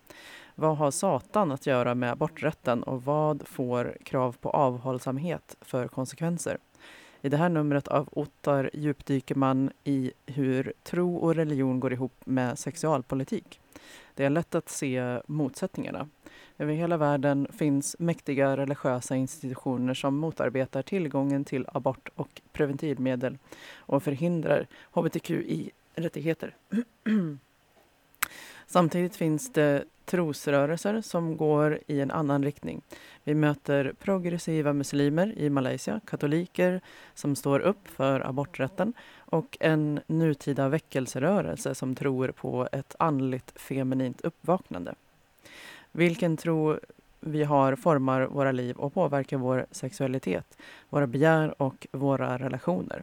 Vad 0.55 0.77
har 0.77 0.91
Satan 0.91 1.53
att 1.53 1.67
göra 1.67 1.95
med 1.95 2.13
aborträtten 2.13 2.83
och 2.83 3.05
vad 3.05 3.49
får 3.49 3.97
krav 4.05 4.37
på 4.41 4.51
avhållsamhet 4.51 5.57
för 5.61 5.89
konsekvenser? 5.89 6.59
I 7.23 7.29
det 7.29 7.37
här 7.37 7.49
numret 7.49 7.89
av 7.89 8.09
Ottar 8.13 8.71
djupdyker 8.73 9.35
man 9.35 9.71
i 9.85 10.13
hur 10.27 10.73
tro 10.83 11.17
och 11.17 11.35
religion 11.35 11.81
går 11.81 11.93
ihop 11.93 12.15
med 12.25 12.59
sexualpolitik. 12.59 13.61
Det 14.15 14.25
är 14.25 14.31
lätt 14.31 14.55
att 14.55 14.69
se 14.69 15.21
motsättningarna. 15.27 16.09
Över 16.59 16.73
hela 16.73 16.97
världen 16.97 17.47
finns 17.53 17.97
mäktiga 17.99 18.57
religiösa 18.57 19.17
institutioner 19.17 19.95
som 19.95 20.17
motarbetar 20.17 20.83
tillgången 20.83 21.45
till 21.45 21.67
abort 21.73 22.09
och 22.15 22.41
preventivmedel 22.53 23.39
och 23.77 24.03
förhindrar 24.03 24.67
hbtqi-rättigheter. 24.93 26.55
Samtidigt 28.67 29.17
finns 29.17 29.53
det 29.53 29.85
trosrörelser 30.05 31.01
som 31.01 31.37
går 31.37 31.79
i 31.87 32.01
en 32.01 32.11
annan 32.11 32.45
riktning. 32.45 32.83
Vi 33.25 33.35
möter 33.35 33.93
progressiva 33.99 34.73
muslimer 34.73 35.39
i 35.39 35.51
Malaysia, 35.51 36.01
katoliker 36.07 36.81
som 37.15 37.37
står 37.37 37.61
upp 37.61 37.89
för 37.89 38.21
aborträtten 38.21 38.93
och 39.19 39.57
en 39.61 40.01
nutida 40.07 40.69
väckelserörelse 40.69 41.75
som 41.75 41.95
tror 41.95 42.29
på 42.29 42.69
ett 42.73 42.95
andligt 42.99 43.61
feminint 43.61 44.21
uppvaknande. 44.21 44.95
Vilken 45.93 46.37
tro 46.37 46.79
vi 47.21 47.45
har 47.45 47.77
formar 47.77 48.23
våra 48.23 48.53
liv 48.53 48.77
och 48.77 48.95
påverkar 48.95 49.37
vår 49.37 49.67
sexualitet, 49.71 50.59
våra 50.89 51.07
begär 51.07 51.63
och 51.63 51.87
våra 51.93 52.39
relationer. 52.39 53.03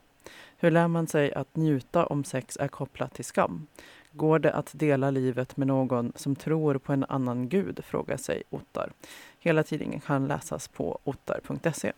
Hur 0.57 0.71
lär 0.71 0.87
man 0.87 1.07
sig 1.07 1.33
att 1.33 1.55
njuta 1.55 2.05
om 2.05 2.23
sex 2.23 2.57
är 2.57 2.67
kopplat 2.67 3.13
till 3.13 3.25
skam? 3.25 3.67
Går 4.11 4.39
det 4.39 4.53
att 4.53 4.71
dela 4.73 5.11
livet 5.11 5.57
med 5.57 5.67
någon 5.67 6.13
som 6.15 6.35
tror 6.35 6.77
på 6.77 6.93
en 6.93 7.05
annan 7.09 7.49
gud? 7.49 7.79
frågar 7.83 8.17
sig 8.17 8.43
Ottar. 8.49 8.91
Hela 9.39 9.63
tidningen 9.63 9.99
kan 9.99 10.27
läsas 10.27 10.67
på 10.67 10.99
ottar.se. 11.03 11.91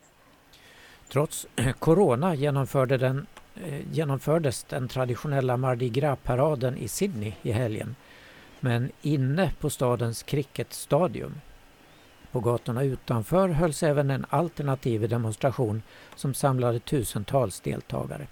Trots 1.08 1.46
corona 1.78 2.34
genomförde 2.34 2.98
den, 2.98 3.26
eh, 3.54 3.92
genomfördes 3.92 4.64
den 4.64 4.88
traditionella 4.88 5.56
Mardi 5.56 5.88
Gras-paraden 5.88 6.76
i 6.76 6.88
Sydney 6.88 7.32
i 7.42 7.52
helgen, 7.52 7.94
men 8.64 8.90
inne 9.02 9.52
på 9.60 9.70
stadens 9.70 10.22
cricketstadium. 10.22 11.40
På 12.32 12.40
gatorna 12.40 12.82
utanför 12.82 13.48
hölls 13.48 13.82
även 13.82 14.10
en 14.10 14.26
alternativ 14.28 15.08
demonstration 15.08 15.82
som 16.16 16.34
samlade 16.34 16.78
tusentals 16.78 17.60
deltagare. 17.60 18.26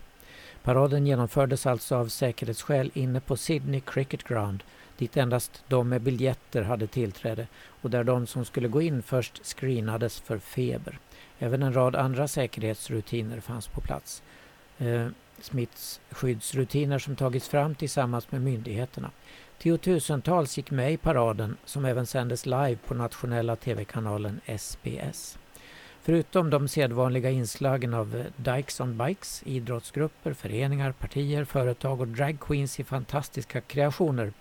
Paraden 0.63 1.07
genomfördes 1.07 1.67
alltså 1.67 1.97
av 1.97 2.09
säkerhetsskäl 2.09 2.91
inne 2.95 3.21
på 3.21 3.37
Sydney 3.37 3.81
Cricket 3.81 4.25
Ground 4.25 4.63
dit 5.01 5.17
endast 5.17 5.65
de 5.69 5.89
med 5.89 6.03
biljetter 6.03 6.63
hade 6.63 6.87
tillträde 6.87 7.47
och 7.83 7.91
där 7.91 8.05
de 8.05 8.27
som 8.27 8.45
skulle 8.45 8.69
gå 8.69 8.83
in 8.83 9.03
först 9.03 9.47
screenades 9.47 10.21
för 10.21 10.39
feber. 10.39 10.99
Även 11.39 11.63
en 11.63 11.73
rad 11.73 11.97
andra 11.97 12.29
säkerhetsrutiner 12.29 13.41
fanns 13.41 13.69
på 13.69 13.81
plats. 13.81 14.23
Eh, 14.79 15.07
smittskyddsrutiner 15.41 16.99
som 16.99 17.17
tagits 17.17 17.49
fram 17.49 17.75
tillsammans 17.75 18.33
med 18.33 18.43
myndigheterna. 18.43 19.11
Tiotusentals 19.63 20.57
gick 20.57 20.71
med 20.71 20.93
i 20.93 20.97
paraden 20.97 21.57
som 21.65 21.85
även 21.85 22.07
sändes 22.07 22.47
live 22.47 22.77
på 22.87 22.95
nationella 22.95 23.57
tv-kanalen 23.57 24.41
SBS. 24.59 25.39
Förutom 26.03 26.51
de 26.51 26.69
sedvanliga 26.69 27.31
inslagen 27.31 27.95
av 27.95 28.11
Dikes 28.11 28.33
Dykes 28.37 28.81
on 28.81 28.99
Bikes, 28.99 29.43
idrottsgrupper, 29.47 30.33
föreningar, 30.33 30.93
partier, 30.93 31.45
företag 31.45 32.01
och 32.01 32.09
dragqueens 32.09 32.81
i 32.81 32.85
fantastiska 32.85 33.61
kreationer 33.61 34.33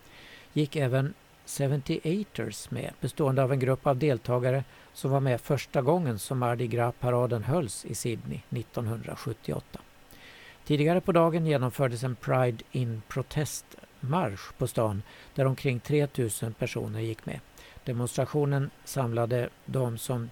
gick 0.54 0.76
även 0.76 1.14
78ers 1.46 2.74
med, 2.74 2.94
bestående 3.02 3.44
av 3.44 3.52
en 3.52 3.60
grupp 3.60 3.88
av 3.88 3.98
deltagare 3.98 4.64
som 4.94 5.12
var 5.12 5.20
med 5.20 5.42
första 5.42 5.82
gången 5.82 6.20
som 6.20 6.40
Mardi 6.40 6.68
Gras-paraden 6.68 7.44
hölls 7.44 7.86
i 7.86 7.96
Sydney 7.96 8.40
1978. 8.50 9.80
Tidigare 10.66 11.02
på 11.02 11.12
dagen 11.12 11.46
genomfördes 11.46 12.04
en 12.04 12.16
Pride 12.16 12.64
in 12.72 13.02
protest 13.08 13.66
marsch 14.00 14.58
på 14.58 14.68
stan 14.68 15.04
där 15.36 15.46
omkring 15.46 15.80
3000 15.80 16.54
personer 16.54 17.00
gick 17.00 17.26
med. 17.26 17.40
Demonstrationen 17.84 18.70
samlade 18.86 19.50
de 19.66 19.98
som 19.98 20.30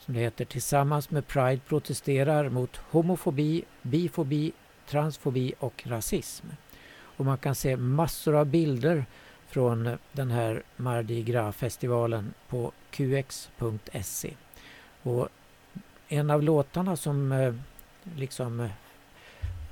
som 0.00 0.14
det 0.14 0.20
heter, 0.20 0.44
tillsammans 0.44 1.10
med 1.10 1.26
Pride 1.26 1.60
protesterar 1.68 2.48
mot 2.48 2.76
homofobi, 2.76 3.64
bifobi, 3.82 4.52
transfobi 4.86 5.52
och 5.58 5.82
rasism. 5.86 6.46
Och 6.92 7.24
man 7.24 7.38
kan 7.38 7.54
se 7.54 7.76
massor 7.76 8.34
av 8.34 8.46
bilder 8.46 9.04
från 9.46 9.98
den 10.12 10.30
här 10.30 10.62
Mardi 10.76 11.22
Gras-festivalen 11.22 12.34
på 12.48 12.72
qx.se. 12.90 14.34
Och 15.02 15.28
en 16.08 16.30
av 16.30 16.42
låtarna 16.42 16.96
som 16.96 17.32
eh, 17.32 17.54
liksom 18.16 18.60
eh, 18.60 18.70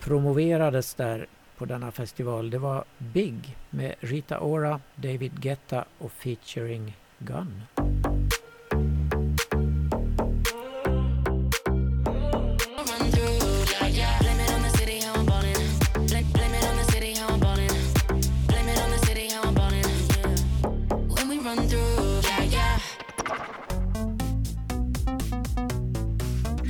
promoverades 0.00 0.94
där 0.94 1.26
på 1.58 1.64
denna 1.64 1.90
festival 1.92 2.50
det 2.50 2.58
var 2.58 2.84
Big 2.98 3.56
med 3.70 3.94
Rita 4.00 4.40
Ora, 4.40 4.80
David 4.94 5.40
Guetta 5.40 5.84
och 5.98 6.12
featuring 6.12 6.96
Gun. 7.18 7.62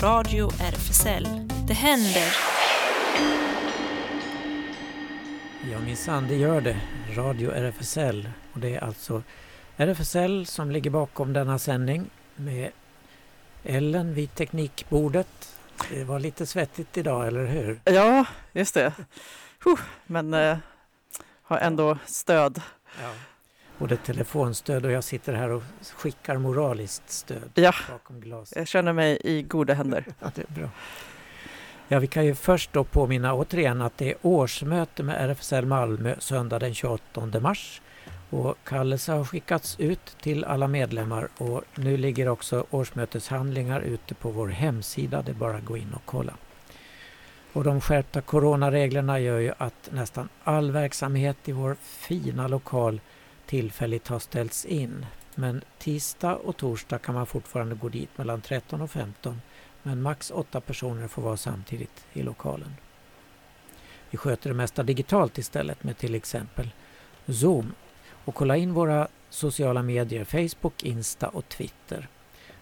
Radio 0.03 0.51
RFSL. 0.61 1.29
Det 1.69 1.75
händer. 1.75 2.58
Minsann, 5.89 6.29
det 6.29 6.37
gör 6.37 6.61
det. 6.61 6.77
Radio 7.17 7.51
RFSL. 7.51 8.29
Och 8.53 8.61
det 8.61 8.75
är 8.75 8.85
alltså 8.85 9.23
RFSL 9.77 10.47
som 10.47 10.71
ligger 10.71 10.91
bakom 10.91 11.33
denna 11.33 11.59
sändning 11.59 12.11
med 12.37 12.71
Ellen 13.65 14.15
vid 14.15 14.35
teknikbordet. 14.35 15.59
Det 15.91 16.05
var 16.05 16.19
lite 16.19 16.47
svettigt 16.47 16.97
idag, 16.97 17.27
eller 17.27 17.47
hur? 17.47 17.81
Ja, 17.85 18.27
just 18.53 18.75
det. 18.75 18.93
Men 20.07 20.35
eh, 20.35 20.59
har 21.43 21.59
ändå 21.59 21.99
stöd. 22.07 22.61
Ja 23.03 23.11
både 23.79 23.97
telefonstöd 23.97 24.85
och 24.85 24.93
jag 24.93 25.05
sitter 25.05 25.33
här 25.33 25.51
och 25.51 25.63
skickar 25.97 26.39
moraliskt 26.39 27.11
stöd 27.11 27.51
ja, 27.55 27.75
bakom 27.91 28.21
glaset. 28.21 28.59
Jag 28.59 28.69
känner 28.69 28.93
mig 28.93 29.19
i 29.25 29.43
goda 29.43 29.75
händer. 29.75 30.05
ja, 30.21 30.31
det 30.35 30.43
är 30.43 30.55
bra. 30.55 30.69
Ja, 31.91 31.99
vi 31.99 32.07
kan 32.07 32.25
ju 32.25 32.35
först 32.35 32.73
då 32.73 32.85
påminna 32.85 33.35
återigen 33.35 33.83
att 33.83 33.99
det 33.99 34.11
är 34.11 34.17
årsmöte 34.23 35.03
med 35.03 35.31
RFSL 35.31 35.67
Malmö 35.67 36.15
söndag 36.19 36.59
den 36.59 36.75
28 36.75 37.41
mars. 37.41 37.81
Och 38.31 38.59
kallelse 38.65 39.13
har 39.13 39.25
skickats 39.25 39.81
ut 39.81 40.17
till 40.21 40.45
alla 40.45 40.69
medlemmar 40.69 41.29
och 41.39 41.63
nu 41.75 41.97
ligger 41.97 42.29
också 42.29 42.67
årsmöteshandlingar 42.71 43.81
ute 43.81 44.15
på 44.15 44.31
vår 44.31 44.49
hemsida. 44.49 45.23
Det 45.23 45.31
är 45.31 45.35
bara 45.35 45.57
att 45.57 45.65
gå 45.65 45.77
in 45.77 45.93
och 45.95 46.03
kolla. 46.05 46.33
Och 47.53 47.65
de 47.65 47.81
skärpta 47.81 48.21
coronareglerna 48.21 49.21
gör 49.21 49.39
ju 49.39 49.53
att 49.59 49.89
nästan 49.93 50.29
all 50.45 50.71
verksamhet 50.71 51.37
i 51.45 51.53
vår 51.53 51.77
fina 51.81 52.49
lokal 52.49 53.01
tillfälligt 53.47 54.09
har 54.09 54.19
ställts 54.19 54.65
in. 54.65 55.07
Men 55.35 55.63
tisdag 55.79 56.35
och 56.35 56.57
torsdag 56.57 56.99
kan 56.99 57.15
man 57.15 57.27
fortfarande 57.27 57.75
gå 57.75 57.89
dit 57.89 58.19
mellan 58.19 58.41
13 58.41 58.81
och 58.81 58.91
15. 58.91 59.41
Men 59.89 60.03
max 60.03 60.31
åtta 60.31 60.61
personer 60.61 61.09
får 61.09 61.23
vara 61.23 61.37
samtidigt 61.37 62.07
i 62.13 62.23
lokalen. 62.23 62.75
Vi 64.11 64.19
sköter 64.19 64.51
det 64.51 64.57
mesta 64.57 64.83
digitalt 64.83 65.39
istället 65.39 65.85
med 65.85 65.99
till 65.99 66.15
exempel 66.15 66.71
Zoom. 67.27 67.73
Och 68.25 68.35
kolla 68.35 68.57
in 68.57 68.75
våra 68.75 69.09
sociala 69.31 69.83
medier 69.83 70.25
Facebook, 70.25 70.83
Insta 70.83 71.29
och 71.29 71.49
Twitter. 71.49 72.09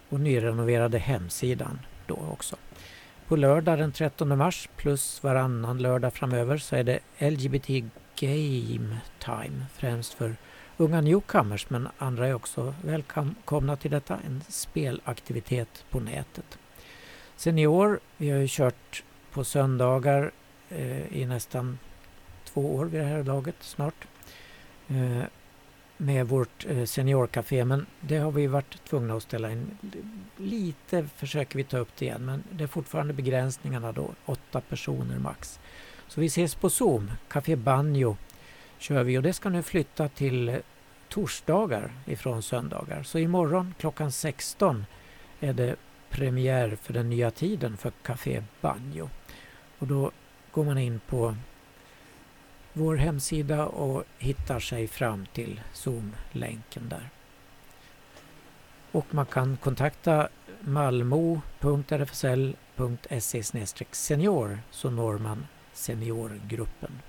Och 0.09 0.21
nyrenoverade 0.21 0.99
hemsidan 0.99 1.79
då 2.07 2.19
också. 2.33 2.57
På 3.29 3.37
lördag 3.37 3.79
den 3.79 3.93
13 3.93 4.39
mars 4.39 4.69
plus 4.77 5.23
varannan 5.23 5.79
lördag 5.79 6.15
framöver 6.15 6.59
så 6.59 6.77
är 6.77 6.85
det 6.85 6.99
LGBT 7.19 7.69
Game 8.21 8.99
Time 9.19 9.67
främst 9.75 10.15
för 10.15 10.37
unga 10.77 11.01
newcomers 11.01 11.71
men 11.71 11.89
andra 11.99 12.27
är 12.27 12.35
också 12.35 12.75
välkomna 12.85 13.77
till 13.77 13.91
detta, 13.91 14.19
en 14.27 14.43
spelaktivitet 14.49 15.85
på 15.91 16.01
nätet. 16.01 16.59
Senior, 17.37 18.01
vi 18.17 18.31
har 18.31 18.39
ju 18.39 18.47
kört 18.49 19.03
på 19.33 19.45
söndagar 19.45 20.31
eh, 20.69 21.17
i 21.17 21.27
nästan 21.27 21.79
två 22.45 22.75
år 22.77 22.85
vid 22.85 23.01
det 23.01 23.07
här 23.07 23.25
laget 23.25 23.55
snart 23.61 24.07
eh, 24.89 25.23
med 25.97 26.29
vårt 26.29 26.67
eh, 26.69 26.85
seniorcafé 26.85 27.65
men 27.65 27.87
det 28.01 28.19
har 28.19 28.31
vi 28.31 28.47
varit 28.47 28.85
tvungna 28.85 29.15
att 29.15 29.23
ställa 29.23 29.53
in. 29.53 29.79
Lite 30.37 31.09
försöker 31.17 31.57
vi 31.57 31.65
ta 31.65 31.79
upp 31.79 31.97
det 31.99 32.05
igen 32.05 32.25
men 32.25 32.43
det 32.51 32.65
är 32.65 32.69
fortfarande 32.69 33.13
begränsningarna 33.13 33.93
då, 33.93 34.11
åtta 34.25 34.61
personer 34.61 35.19
max. 35.19 35.61
Så 36.09 36.21
vi 36.21 36.27
ses 36.27 36.55
på 36.55 36.71
Zoom, 36.71 37.11
Café 37.29 37.57
Banjo 37.57 38.17
kör 38.79 39.03
vi 39.03 39.19
och 39.19 39.23
det 39.23 39.33
ska 39.33 39.49
nu 39.49 39.63
flytta 39.63 40.09
till 40.09 40.61
torsdagar 41.09 41.93
ifrån 42.07 42.43
söndagar. 42.43 43.03
Så 43.03 43.19
imorgon 43.19 43.75
klockan 43.79 44.13
16 44.13 44.87
är 45.41 45.53
det 45.53 45.77
premiär 46.11 46.77
för 46.83 46.93
den 46.93 47.11
nya 47.11 47.31
tiden 47.31 47.77
för 47.77 47.93
Café 48.03 48.43
Banjo. 48.61 49.11
Och 49.79 49.87
då 49.87 50.11
går 50.53 50.65
man 50.65 50.79
in 50.79 51.01
på 51.07 51.37
vår 52.73 52.97
hemsida 52.97 53.67
och 53.67 54.05
hittar 54.19 54.61
sig 54.61 54.89
fram 54.89 55.27
till 55.27 55.61
Zoom-länken 55.73 56.89
där. 56.89 57.11
Och 58.93 59.15
man 59.15 59.27
kan 59.27 59.57
kontakta 59.57 60.29
malmo.rfsl.se 60.61 61.43
senior 63.93 64.59
så 64.71 64.91
når 64.91 65.19
man 65.19 65.47
seniorgruppen. 65.73 67.01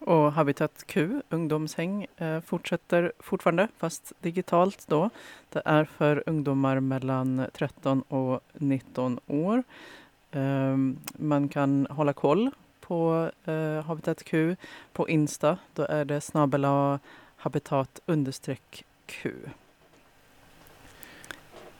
Och 0.00 0.32
Habitat 0.32 0.84
Q, 0.86 1.22
ungdomshäng, 1.28 2.06
eh, 2.16 2.40
fortsätter 2.40 3.12
fortfarande, 3.18 3.68
fast 3.78 4.12
digitalt 4.20 4.84
då. 4.88 5.10
Det 5.48 5.62
är 5.64 5.84
för 5.84 6.22
ungdomar 6.26 6.80
mellan 6.80 7.46
13 7.52 8.02
och 8.02 8.40
19 8.54 9.20
år. 9.26 9.62
Ehm, 10.32 10.98
man 11.12 11.48
kan 11.48 11.86
hålla 11.90 12.12
koll 12.12 12.50
på 12.80 13.30
eh, 13.44 13.84
Habitat 13.84 14.24
Q 14.24 14.56
på 14.92 15.08
Insta. 15.08 15.58
Då 15.74 15.82
är 15.82 16.04
det 16.04 16.20
snabel 16.20 16.66
habitat 17.36 18.00
understreck 18.06 18.84
Q. 19.06 19.34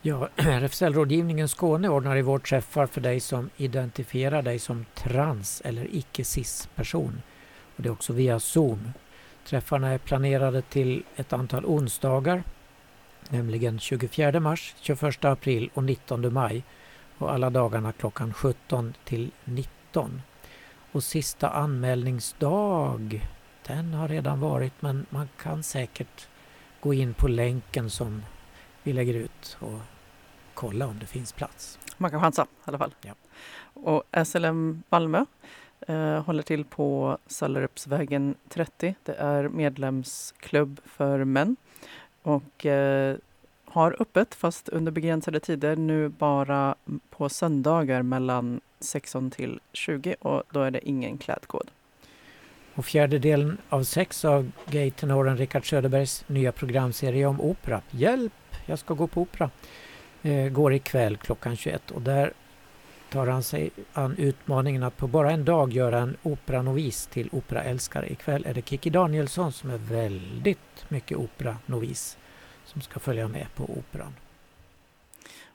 Ja, 0.03 0.29
RFSL-rådgivningen 0.37 1.49
Skåne 1.49 1.89
ordnar 1.89 2.17
i 2.17 2.23
vår 2.23 2.39
träffar 2.39 2.87
för 2.87 3.01
dig 3.01 3.21
som 3.21 3.51
identifierar 3.57 4.43
dig 4.43 4.59
som 4.59 4.85
trans 4.95 5.63
eller 5.65 5.95
icke-cis-person. 5.95 7.23
Och 7.81 7.85
det 7.85 7.89
är 7.89 7.93
också 7.93 8.13
via 8.13 8.41
Zoom. 8.41 8.93
Träffarna 9.45 9.89
är 9.89 9.99
planerade 9.99 10.63
till 10.63 11.03
ett 11.17 11.33
antal 11.33 11.65
onsdagar, 11.67 12.43
nämligen 13.29 13.79
24 13.79 14.41
mars, 14.41 14.75
21 14.81 15.25
april 15.25 15.71
och 15.75 15.85
19 15.85 16.33
maj. 16.33 16.65
Och 17.19 17.33
alla 17.33 17.51
dagarna 17.51 17.93
klockan 17.93 18.35
17 18.35 18.95
till 19.05 19.31
19. 19.45 20.23
Och 20.93 21.05
sista 21.05 21.49
anmälningsdag, 21.49 23.29
den 23.67 23.95
har 23.95 24.09
redan 24.09 24.41
varit 24.41 24.83
men 24.83 25.07
man 25.11 25.29
kan 25.43 25.63
säkert 25.63 26.29
gå 26.81 26.95
in 26.95 27.15
på 27.15 27.29
länken 27.29 27.91
som 27.91 28.23
vi 28.83 28.93
lägger 28.93 29.15
ut 29.15 29.57
och 29.61 29.81
kolla 30.55 30.87
om 30.87 30.99
det 30.99 31.07
finns 31.07 31.33
plats. 31.33 31.79
Man 31.97 32.11
kan 32.11 32.21
chansa 32.21 32.43
i 32.43 32.47
alla 32.65 32.79
fall. 32.79 32.95
Ja. 33.01 33.15
Och 33.75 34.27
SLM 34.27 34.83
Malmö 34.89 35.25
eh, 35.89 36.25
håller 36.25 36.43
till 36.43 36.65
på 36.65 37.19
Sallerupsvägen 37.27 38.35
30. 38.49 38.95
Det 39.03 39.15
är 39.15 39.49
medlemsklubb 39.49 40.81
för 40.85 41.25
män 41.25 41.57
och 42.23 42.67
eh, 42.67 43.17
har 43.65 43.97
öppet 44.03 44.35
fast 44.35 44.69
under 44.69 44.93
begränsade 44.93 45.41
tider 45.41 45.77
nu 45.77 46.09
bara 46.09 46.75
på 47.11 47.29
söndagar 47.29 48.03
mellan 48.03 48.61
16 48.81 49.31
till 49.31 49.61
20 49.73 50.17
och 50.21 50.43
då 50.51 50.63
är 50.63 50.71
det 50.71 50.89
ingen 50.89 51.19
klädkod. 51.19 51.71
Och 52.75 52.85
fjärde 52.85 53.19
delen 53.19 53.59
av 53.69 53.83
sex 53.83 54.25
av 54.25 54.51
gaytenoren 54.67 55.37
Rickard 55.37 55.71
Söderbergs 55.71 56.25
nya 56.27 56.53
programserie 56.53 57.27
om 57.27 57.41
opera. 57.41 57.81
Hjälp, 57.91 58.33
jag 58.67 58.79
ska 58.79 58.95
gå 58.95 59.07
på 59.07 59.21
opera. 59.21 59.51
Eh, 60.23 60.49
går 60.49 60.75
ikväll 60.75 61.17
klockan 61.17 61.57
21 61.57 61.91
och 61.91 62.03
där 62.03 62.33
tar 63.11 63.27
han 63.27 63.43
sig 63.43 63.71
an 63.93 64.17
utmaningen 64.19 64.83
att 64.83 64.97
på 64.97 65.07
bara 65.07 65.31
en 65.31 65.45
dag 65.45 65.73
göra 65.73 65.99
en 65.99 66.17
operanovis 66.23 67.07
till 67.07 67.29
operaälskare. 67.33 68.13
Ikväll 68.13 68.47
är 68.47 68.55
det 68.55 68.69
Kiki 68.69 68.91
Danielsson 68.91 69.53
som 69.53 69.71
är 69.71 69.79
väldigt 69.79 70.85
mycket 70.89 71.19
operanovis 71.19 72.19
som 72.65 72.81
ska 72.81 73.01
följa 73.01 73.29
med 73.29 73.47
på 73.57 73.65
operan. 73.65 74.15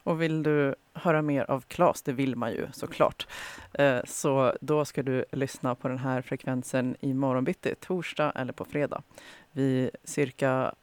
Och 0.03 0.22
vill 0.22 0.43
du 0.43 0.76
höra 0.93 1.22
mer 1.22 1.51
av 1.51 1.62
Klas, 1.62 2.01
det 2.01 2.14
vill 2.14 2.36
man 2.36 2.51
ju 2.51 2.68
såklart, 2.74 3.28
eh, 3.74 3.99
så 4.06 4.53
då 4.62 4.86
ska 4.86 5.03
du 5.03 5.26
lyssna 5.32 5.76
på 5.76 5.88
den 5.88 5.97
här 5.97 6.22
frekvensen 6.22 6.95
i 6.99 7.14
morgonbitti, 7.14 7.76
torsdag 7.80 8.32
eller 8.36 8.53
på 8.53 8.66
fredag. 8.66 9.03
Vid 9.51 9.89
cirka 10.03 10.74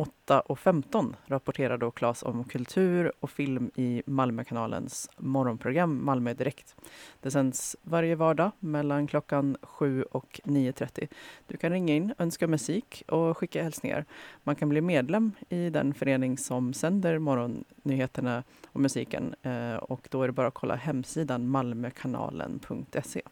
8.15 0.00 1.14
rapporterar 1.26 1.78
då 1.78 1.90
Claes 1.90 2.22
om 2.22 2.44
kultur 2.44 3.12
och 3.20 3.30
film 3.30 3.70
i 3.74 4.02
Malmökanalens 4.06 5.10
morgonprogram 5.16 6.04
Malmö 6.04 6.34
Direkt. 6.34 6.76
Det 7.20 7.30
sänds 7.30 7.76
varje 7.82 8.14
vardag 8.14 8.50
mellan 8.58 9.06
klockan 9.06 9.56
7 9.62 10.02
och 10.02 10.40
9.30. 10.44 11.08
Du 11.46 11.56
kan 11.56 11.70
ringa 11.70 11.94
in, 11.94 12.14
önska 12.18 12.46
musik 12.46 13.02
och 13.08 13.38
skicka 13.38 13.62
hälsningar. 13.62 14.04
Man 14.42 14.56
kan 14.56 14.68
bli 14.68 14.80
medlem 14.80 15.32
i 15.48 15.70
den 15.70 15.94
förening 15.94 16.38
som 16.38 16.72
sänder 16.72 17.18
morgonnyheterna 17.18 18.42
och 18.72 18.80
musiken 18.80 19.34
eh, 19.42 19.74
och 19.74 20.08
då 20.10 20.22
är 20.22 20.26
det 20.26 20.32
bara 20.32 20.46
att 20.46 20.54
kolla 20.54 20.74
hemsidan 20.74 21.48
malmökanalen.se. 21.48 23.22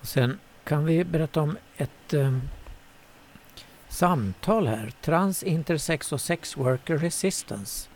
Och 0.00 0.06
sen 0.06 0.38
kan 0.64 0.84
vi 0.84 1.04
berätta 1.04 1.40
om 1.40 1.56
ett 1.76 2.14
eh, 2.14 2.38
samtal 3.94 4.66
här. 4.66 4.92
Trans, 5.00 5.42
intersex 5.42 6.12
och 6.12 6.20
sex 6.20 6.56
worker 6.56 6.98
resistance. 6.98 7.88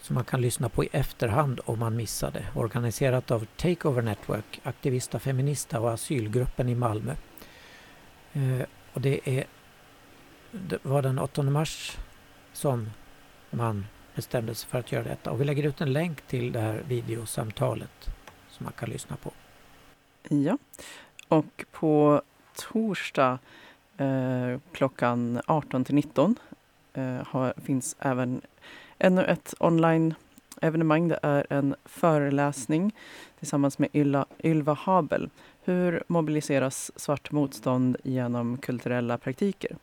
Som 0.00 0.14
man 0.14 0.24
kan 0.24 0.40
lyssna 0.40 0.68
på 0.68 0.84
i 0.84 0.88
efterhand 0.92 1.60
om 1.64 1.78
man 1.78 1.96
missade. 1.96 2.46
Organiserat 2.54 3.30
av 3.30 3.46
Takeover 3.56 4.02
Network, 4.02 4.60
Aktivista 4.62 5.18
Feminista 5.18 5.80
och 5.80 5.92
Asylgruppen 5.92 6.68
i 6.68 6.74
Malmö. 6.74 7.14
Eh, 8.32 8.66
och 8.92 9.00
det, 9.00 9.28
är, 9.28 9.44
det 10.50 10.78
var 10.82 11.02
den 11.02 11.18
8 11.18 11.42
mars 11.42 11.98
som 12.52 12.90
man 13.50 13.86
bestämde 14.14 14.54
sig 14.54 14.70
för 14.70 14.78
att 14.78 14.92
göra 14.92 15.04
detta. 15.04 15.30
Och 15.30 15.40
vi 15.40 15.44
lägger 15.44 15.62
ut 15.62 15.80
en 15.80 15.92
länk 15.92 16.26
till 16.26 16.52
det 16.52 16.60
här 16.60 16.82
videosamtalet 16.88 18.08
som 18.48 18.64
man 18.64 18.72
kan 18.72 18.90
lyssna 18.90 19.16
på. 19.16 19.32
Ja, 20.28 20.58
och 21.28 21.64
på 21.72 22.22
torsdag 22.56 23.38
eh, 23.96 24.60
klockan 24.72 25.40
18 25.46 25.84
till 25.84 25.94
19 25.94 26.36
eh, 26.92 27.26
har, 27.26 27.54
finns 27.64 27.96
även 27.98 28.40
ännu 28.98 29.24
ett 29.24 29.54
online 29.60 30.14
evenemang. 30.60 31.08
Det 31.08 31.18
är 31.22 31.46
en 31.50 31.74
föreläsning 31.84 32.94
tillsammans 33.38 33.78
med 33.78 33.88
Ylva, 33.92 34.26
Ylva 34.44 34.72
Habel. 34.72 35.30
Hur 35.64 36.02
mobiliseras 36.06 36.90
svart 36.96 37.32
motstånd 37.32 37.96
genom 38.02 38.58
kulturella 38.58 39.18
praktiker? 39.18 39.76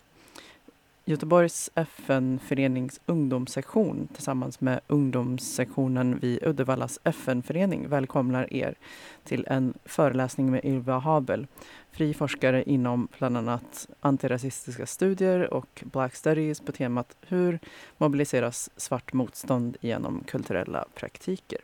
Göteborgs 1.06 1.70
FN-förenings 1.76 3.02
ungdomssektion 3.06 4.08
tillsammans 4.14 4.62
med 4.62 4.80
ungdomssektionen 4.88 6.20
vid 6.20 6.44
Uddevallas 6.44 7.00
FN-förening 7.04 7.88
välkomnar 7.88 8.54
er 8.54 8.76
till 9.24 9.46
en 9.50 9.74
föreläsning 9.86 10.52
med 10.52 10.66
Ylva 10.66 10.98
Habel, 10.98 11.48
fri 11.92 12.14
forskare 12.14 12.64
inom 12.64 13.08
bland 13.18 13.38
annat 13.38 13.90
antirasistiska 14.00 14.86
studier 14.86 15.54
och 15.54 15.84
Black 15.86 16.16
Studies 16.16 16.60
på 16.60 16.72
temat 16.72 17.16
Hur 17.22 17.60
mobiliseras 17.98 18.70
svart 18.78 19.14
motstånd 19.14 19.78
genom 19.82 20.24
kulturella 20.28 20.86
praktiker? 20.96 21.60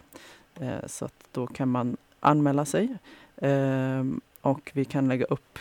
Eh, 0.60 0.86
så 0.88 1.06
att 1.06 1.28
då 1.32 1.48
kan 1.48 1.70
man 1.70 1.98
anmäla 2.20 2.66
sig 2.66 2.98
ehm, 3.42 4.22
och 4.42 4.72
vi 4.74 4.86
kan 4.86 5.08
lägga 5.08 5.26
upp 5.26 5.60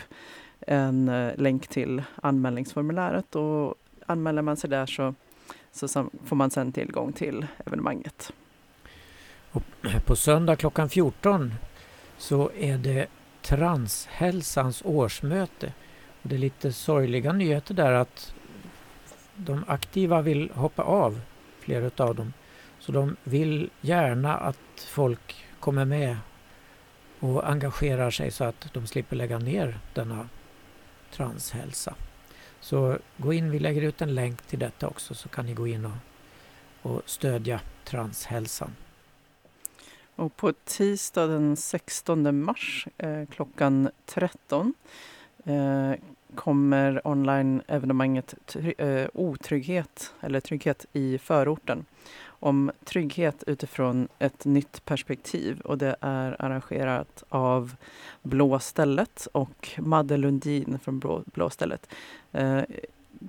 en 0.61 1.09
eh, 1.09 1.35
länk 1.37 1.67
till 1.67 2.03
anmälningsformuläret 2.21 3.35
och 3.35 3.75
anmäler 4.05 4.41
man 4.41 4.57
sig 4.57 4.69
där 4.69 4.85
så, 4.85 5.13
så 5.71 6.09
får 6.25 6.35
man 6.35 6.51
sedan 6.51 6.71
tillgång 6.71 7.13
till 7.13 7.47
evenemanget. 7.65 8.33
Och 9.51 9.63
på 10.05 10.15
söndag 10.15 10.55
klockan 10.55 10.89
14 10.89 11.53
så 12.17 12.51
är 12.59 12.77
det 12.77 13.07
Transhälsans 13.41 14.81
årsmöte. 14.85 15.73
Och 16.21 16.29
det 16.29 16.35
är 16.35 16.39
lite 16.39 16.73
sorgliga 16.73 17.33
nyheter 17.33 17.73
där 17.73 17.91
att 17.91 18.33
de 19.35 19.63
aktiva 19.67 20.21
vill 20.21 20.51
hoppa 20.53 20.83
av, 20.83 21.21
flera 21.59 22.03
av 22.05 22.15
dem. 22.15 22.33
Så 22.79 22.91
de 22.91 23.15
vill 23.23 23.69
gärna 23.81 24.37
att 24.37 24.87
folk 24.87 25.45
kommer 25.59 25.85
med 25.85 26.17
och 27.19 27.49
engagerar 27.49 28.11
sig 28.11 28.31
så 28.31 28.43
att 28.43 28.67
de 28.73 28.87
slipper 28.87 29.15
lägga 29.15 29.39
ner 29.39 29.79
denna 29.93 30.29
transhälsa. 31.17 31.95
Så 32.59 32.97
gå 33.17 33.33
in, 33.33 33.51
vi 33.51 33.59
lägger 33.59 33.81
ut 33.81 34.01
en 34.01 34.15
länk 34.15 34.41
till 34.41 34.59
detta 34.59 34.87
också 34.87 35.13
så 35.13 35.29
kan 35.29 35.45
ni 35.45 35.53
gå 35.53 35.67
in 35.67 35.85
och, 35.85 35.91
och 36.81 37.01
stödja 37.05 37.59
transhälsan. 37.83 38.75
Och 40.15 40.35
på 40.35 40.53
tisdag 40.65 41.27
den 41.27 41.55
16 41.55 42.43
mars 42.43 42.87
eh, 42.97 43.25
klockan 43.25 43.89
13 44.05 44.73
eh, 45.45 45.91
kommer 46.35 47.07
online-evenemanget 47.07 48.55
eh, 48.77 49.07
Otrygghet 49.13 50.13
eller 50.21 50.39
Trygghet 50.39 50.85
i 50.93 51.17
förorten 51.17 51.85
om 52.39 52.71
trygghet 52.83 53.43
utifrån 53.47 54.07
ett 54.19 54.45
nytt 54.45 54.85
perspektiv 54.85 55.61
och 55.61 55.77
det 55.77 55.95
är 56.01 56.41
arrangerat 56.41 57.23
av 57.29 57.75
Blå 58.21 58.59
stället 58.59 59.27
och 59.31 59.69
Madde 59.77 60.17
Lundin 60.17 60.79
från 60.83 60.99
Blå, 60.99 61.23
Blå 61.25 61.49
stället. 61.49 61.89
Eh, 62.31 62.61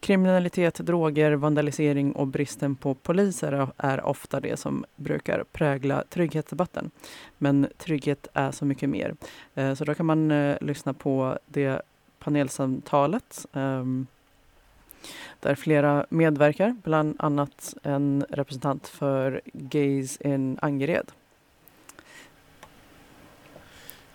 kriminalitet, 0.00 0.74
droger, 0.74 1.32
vandalisering 1.32 2.12
och 2.12 2.26
bristen 2.26 2.76
på 2.76 2.94
poliser 2.94 3.68
är 3.76 4.04
ofta 4.04 4.40
det 4.40 4.56
som 4.56 4.84
brukar 4.96 5.44
prägla 5.52 6.04
trygghetsdebatten. 6.08 6.90
Men 7.38 7.66
trygghet 7.78 8.26
är 8.32 8.50
så 8.50 8.64
mycket 8.64 8.88
mer. 8.88 9.14
Eh, 9.54 9.74
så 9.74 9.84
då 9.84 9.94
kan 9.94 10.06
man 10.06 10.30
eh, 10.30 10.56
lyssna 10.60 10.94
på 10.94 11.38
det 11.46 11.82
panelsamtalet 12.18 13.46
ehm, 13.52 14.06
där 15.40 15.54
flera 15.54 16.06
medverkar, 16.08 16.76
bland 16.84 17.16
annat 17.18 17.74
en 17.82 18.24
representant 18.30 18.88
för 18.88 19.40
Gays 19.52 20.16
in 20.16 20.58
Angered. 20.62 21.12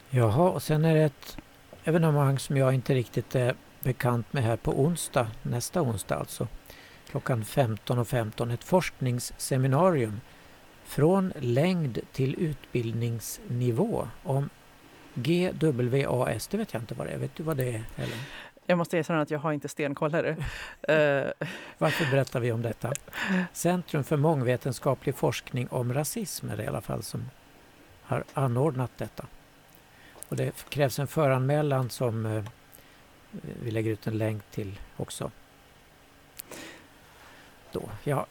Jaha, 0.09 0.49
och 0.49 0.63
sen 0.63 0.85
är 0.85 0.95
det 0.95 1.03
ett 1.03 1.37
evenemang 1.83 2.39
som 2.39 2.57
jag 2.57 2.73
inte 2.73 2.93
riktigt 2.93 3.35
är 3.35 3.55
bekant 3.79 4.33
med 4.33 4.43
här 4.43 4.57
på 4.57 4.81
onsdag, 4.81 5.27
nästa 5.41 5.81
onsdag 5.81 6.15
alltså, 6.15 6.47
klockan 7.09 7.43
15.15, 7.43 8.03
15, 8.03 8.51
ett 8.51 8.63
forskningsseminarium 8.63 10.21
från 10.83 11.33
längd 11.39 11.99
till 12.11 12.35
utbildningsnivå 12.39 14.07
om 14.23 14.49
GWAS, 15.13 16.47
det 16.47 16.57
vet 16.57 16.73
jag 16.73 16.81
inte 16.81 16.95
vad 16.95 17.07
det 17.07 17.13
är. 17.13 17.17
Vet 17.17 17.35
du 17.35 17.43
vad 17.43 17.57
det 17.57 17.63
är, 17.63 17.83
Helen? 17.95 18.17
Jag 18.65 18.77
måste 18.77 18.97
erkänna 18.97 19.21
att 19.21 19.31
jag 19.31 19.39
har 19.39 19.53
inte 19.53 19.69
stenkoll 19.69 20.13
här. 20.13 20.25
uh. 20.25 21.47
Varför 21.77 22.11
berättar 22.11 22.39
vi 22.39 22.51
om 22.51 22.61
detta? 22.61 22.93
Centrum 23.53 24.03
för 24.03 24.17
mångvetenskaplig 24.17 25.15
forskning 25.15 25.67
om 25.67 25.93
rasism 25.93 26.49
är 26.49 26.57
det 26.57 26.63
i 26.63 26.67
alla 26.67 26.81
fall 26.81 27.03
som 27.03 27.29
har 28.03 28.23
anordnat 28.33 28.91
detta. 28.97 29.25
Och 30.29 30.35
det 30.35 30.69
krävs 30.69 30.99
en 30.99 31.07
föranmälan 31.07 31.89
som 31.89 32.25
uh, 32.25 32.43
vi 33.63 33.71
lägger 33.71 33.91
ut 33.91 34.07
en 34.07 34.17
länk 34.17 34.51
till 34.51 34.79
också. 34.97 35.31
Då. 37.71 37.89
Ja, 38.03 38.25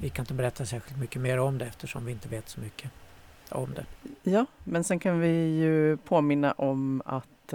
vi 0.00 0.10
kan 0.12 0.22
inte 0.22 0.34
berätta 0.34 0.66
särskilt 0.66 0.98
mycket 0.98 1.22
mer 1.22 1.38
om 1.38 1.58
det 1.58 1.64
eftersom 1.64 2.04
vi 2.04 2.12
inte 2.12 2.28
vet 2.28 2.48
så 2.48 2.60
mycket 2.60 2.90
om 3.48 3.74
det. 3.74 3.84
Ja, 4.30 4.46
men 4.64 4.84
sen 4.84 4.98
kan 4.98 5.20
vi 5.20 5.58
ju 5.58 5.96
påminna 5.96 6.52
om 6.52 7.02
att 7.04 7.54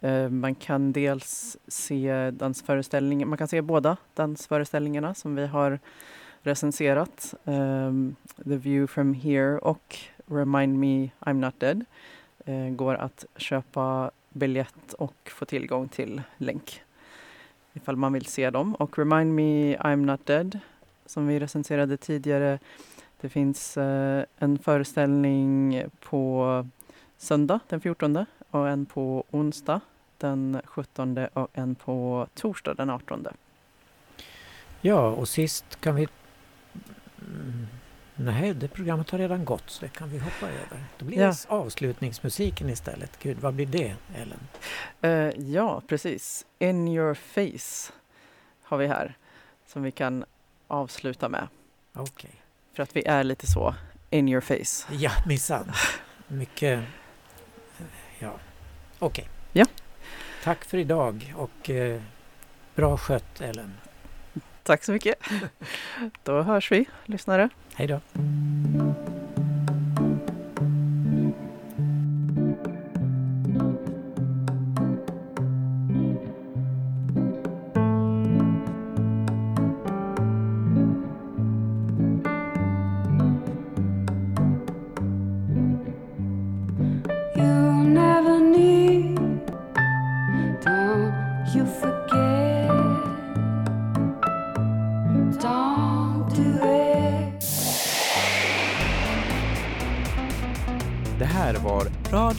Eh, 0.00 0.28
man 0.28 0.54
kan 0.54 0.92
dels 0.92 1.56
se 1.68 2.30
dansföreställningen, 2.30 3.28
man 3.28 3.38
kan 3.38 3.48
se 3.48 3.62
båda 3.62 3.96
dansföreställningarna 4.14 5.14
som 5.14 5.34
vi 5.34 5.46
har 5.46 5.78
recenserat. 6.42 7.34
Um, 7.44 8.16
The 8.44 8.56
View 8.56 8.86
from 8.86 9.14
Here 9.14 9.58
och 9.58 9.98
Remind 10.26 10.78
Me 10.78 11.10
I'm 11.20 11.34
Not 11.34 11.60
Dead. 11.60 11.84
Uh, 12.48 12.70
går 12.70 12.94
att 12.94 13.24
köpa 13.36 14.10
biljett 14.28 14.92
och 14.92 15.14
få 15.24 15.44
tillgång 15.44 15.88
till 15.88 16.22
länk 16.36 16.82
ifall 17.72 17.96
man 17.96 18.12
vill 18.12 18.26
se 18.26 18.50
dem. 18.50 18.74
Och 18.74 18.98
Remind 18.98 19.34
Me 19.34 19.76
I'm 19.76 20.04
Not 20.04 20.26
Dead 20.26 20.58
som 21.06 21.26
vi 21.26 21.38
recenserade 21.38 21.96
tidigare. 21.96 22.58
Det 23.20 23.28
finns 23.28 23.76
uh, 23.76 24.22
en 24.38 24.58
föreställning 24.58 25.82
på 26.00 26.66
söndag 27.16 27.60
den 27.68 27.80
14 27.80 28.26
och 28.50 28.68
en 28.68 28.86
på 28.86 29.24
onsdag 29.30 29.80
den 30.20 30.60
17 30.64 31.18
och 31.32 31.48
en 31.52 31.74
på 31.74 32.26
torsdag 32.34 32.74
den 32.74 32.90
18. 32.90 33.26
Ja, 34.80 35.08
och 35.08 35.28
sist 35.28 35.80
kan 35.80 35.94
vi... 35.94 36.08
Mm, 37.18 37.66
nej, 38.14 38.54
det 38.54 38.68
programmet 38.68 39.10
har 39.10 39.18
redan 39.18 39.44
gått 39.44 39.70
så 39.70 39.80
det 39.80 39.88
kan 39.88 40.08
vi 40.08 40.18
hoppa 40.18 40.46
över. 40.46 40.84
Då 40.98 41.04
blir 41.04 41.18
ja. 41.18 41.26
det 41.26 41.46
avslutningsmusiken 41.48 42.70
istället. 42.70 43.18
Gud, 43.22 43.38
vad 43.38 43.54
blir 43.54 43.66
det, 43.66 43.94
Ellen? 44.14 44.40
Uh, 45.04 45.50
ja, 45.50 45.82
precis. 45.86 46.46
In 46.58 46.88
your 46.88 47.14
face 47.14 47.92
har 48.62 48.78
vi 48.78 48.86
här 48.86 49.16
som 49.66 49.82
vi 49.82 49.90
kan 49.90 50.24
avsluta 50.68 51.28
med. 51.28 51.48
Okej. 51.92 52.12
Okay. 52.12 52.30
För 52.72 52.82
att 52.82 52.96
vi 52.96 53.04
är 53.04 53.24
lite 53.24 53.46
så 53.46 53.74
in 54.10 54.28
your 54.28 54.40
face. 54.40 54.94
Ja, 54.94 55.10
minsann. 55.26 55.72
Mycket... 56.28 56.84
Ja, 58.18 58.34
okej. 58.98 59.22
Okay. 59.22 59.24
Ja. 59.52 59.66
Tack 60.44 60.64
för 60.64 60.78
idag 60.78 61.34
och 61.36 61.70
eh, 61.70 62.00
bra 62.74 62.96
skött 62.96 63.40
Ellen. 63.40 63.74
Tack 64.62 64.84
så 64.84 64.92
mycket. 64.92 65.18
Då 66.24 66.42
hörs 66.42 66.72
vi 66.72 66.84
lyssnare. 67.06 67.48
Hej 67.74 67.86
då. 67.86 68.00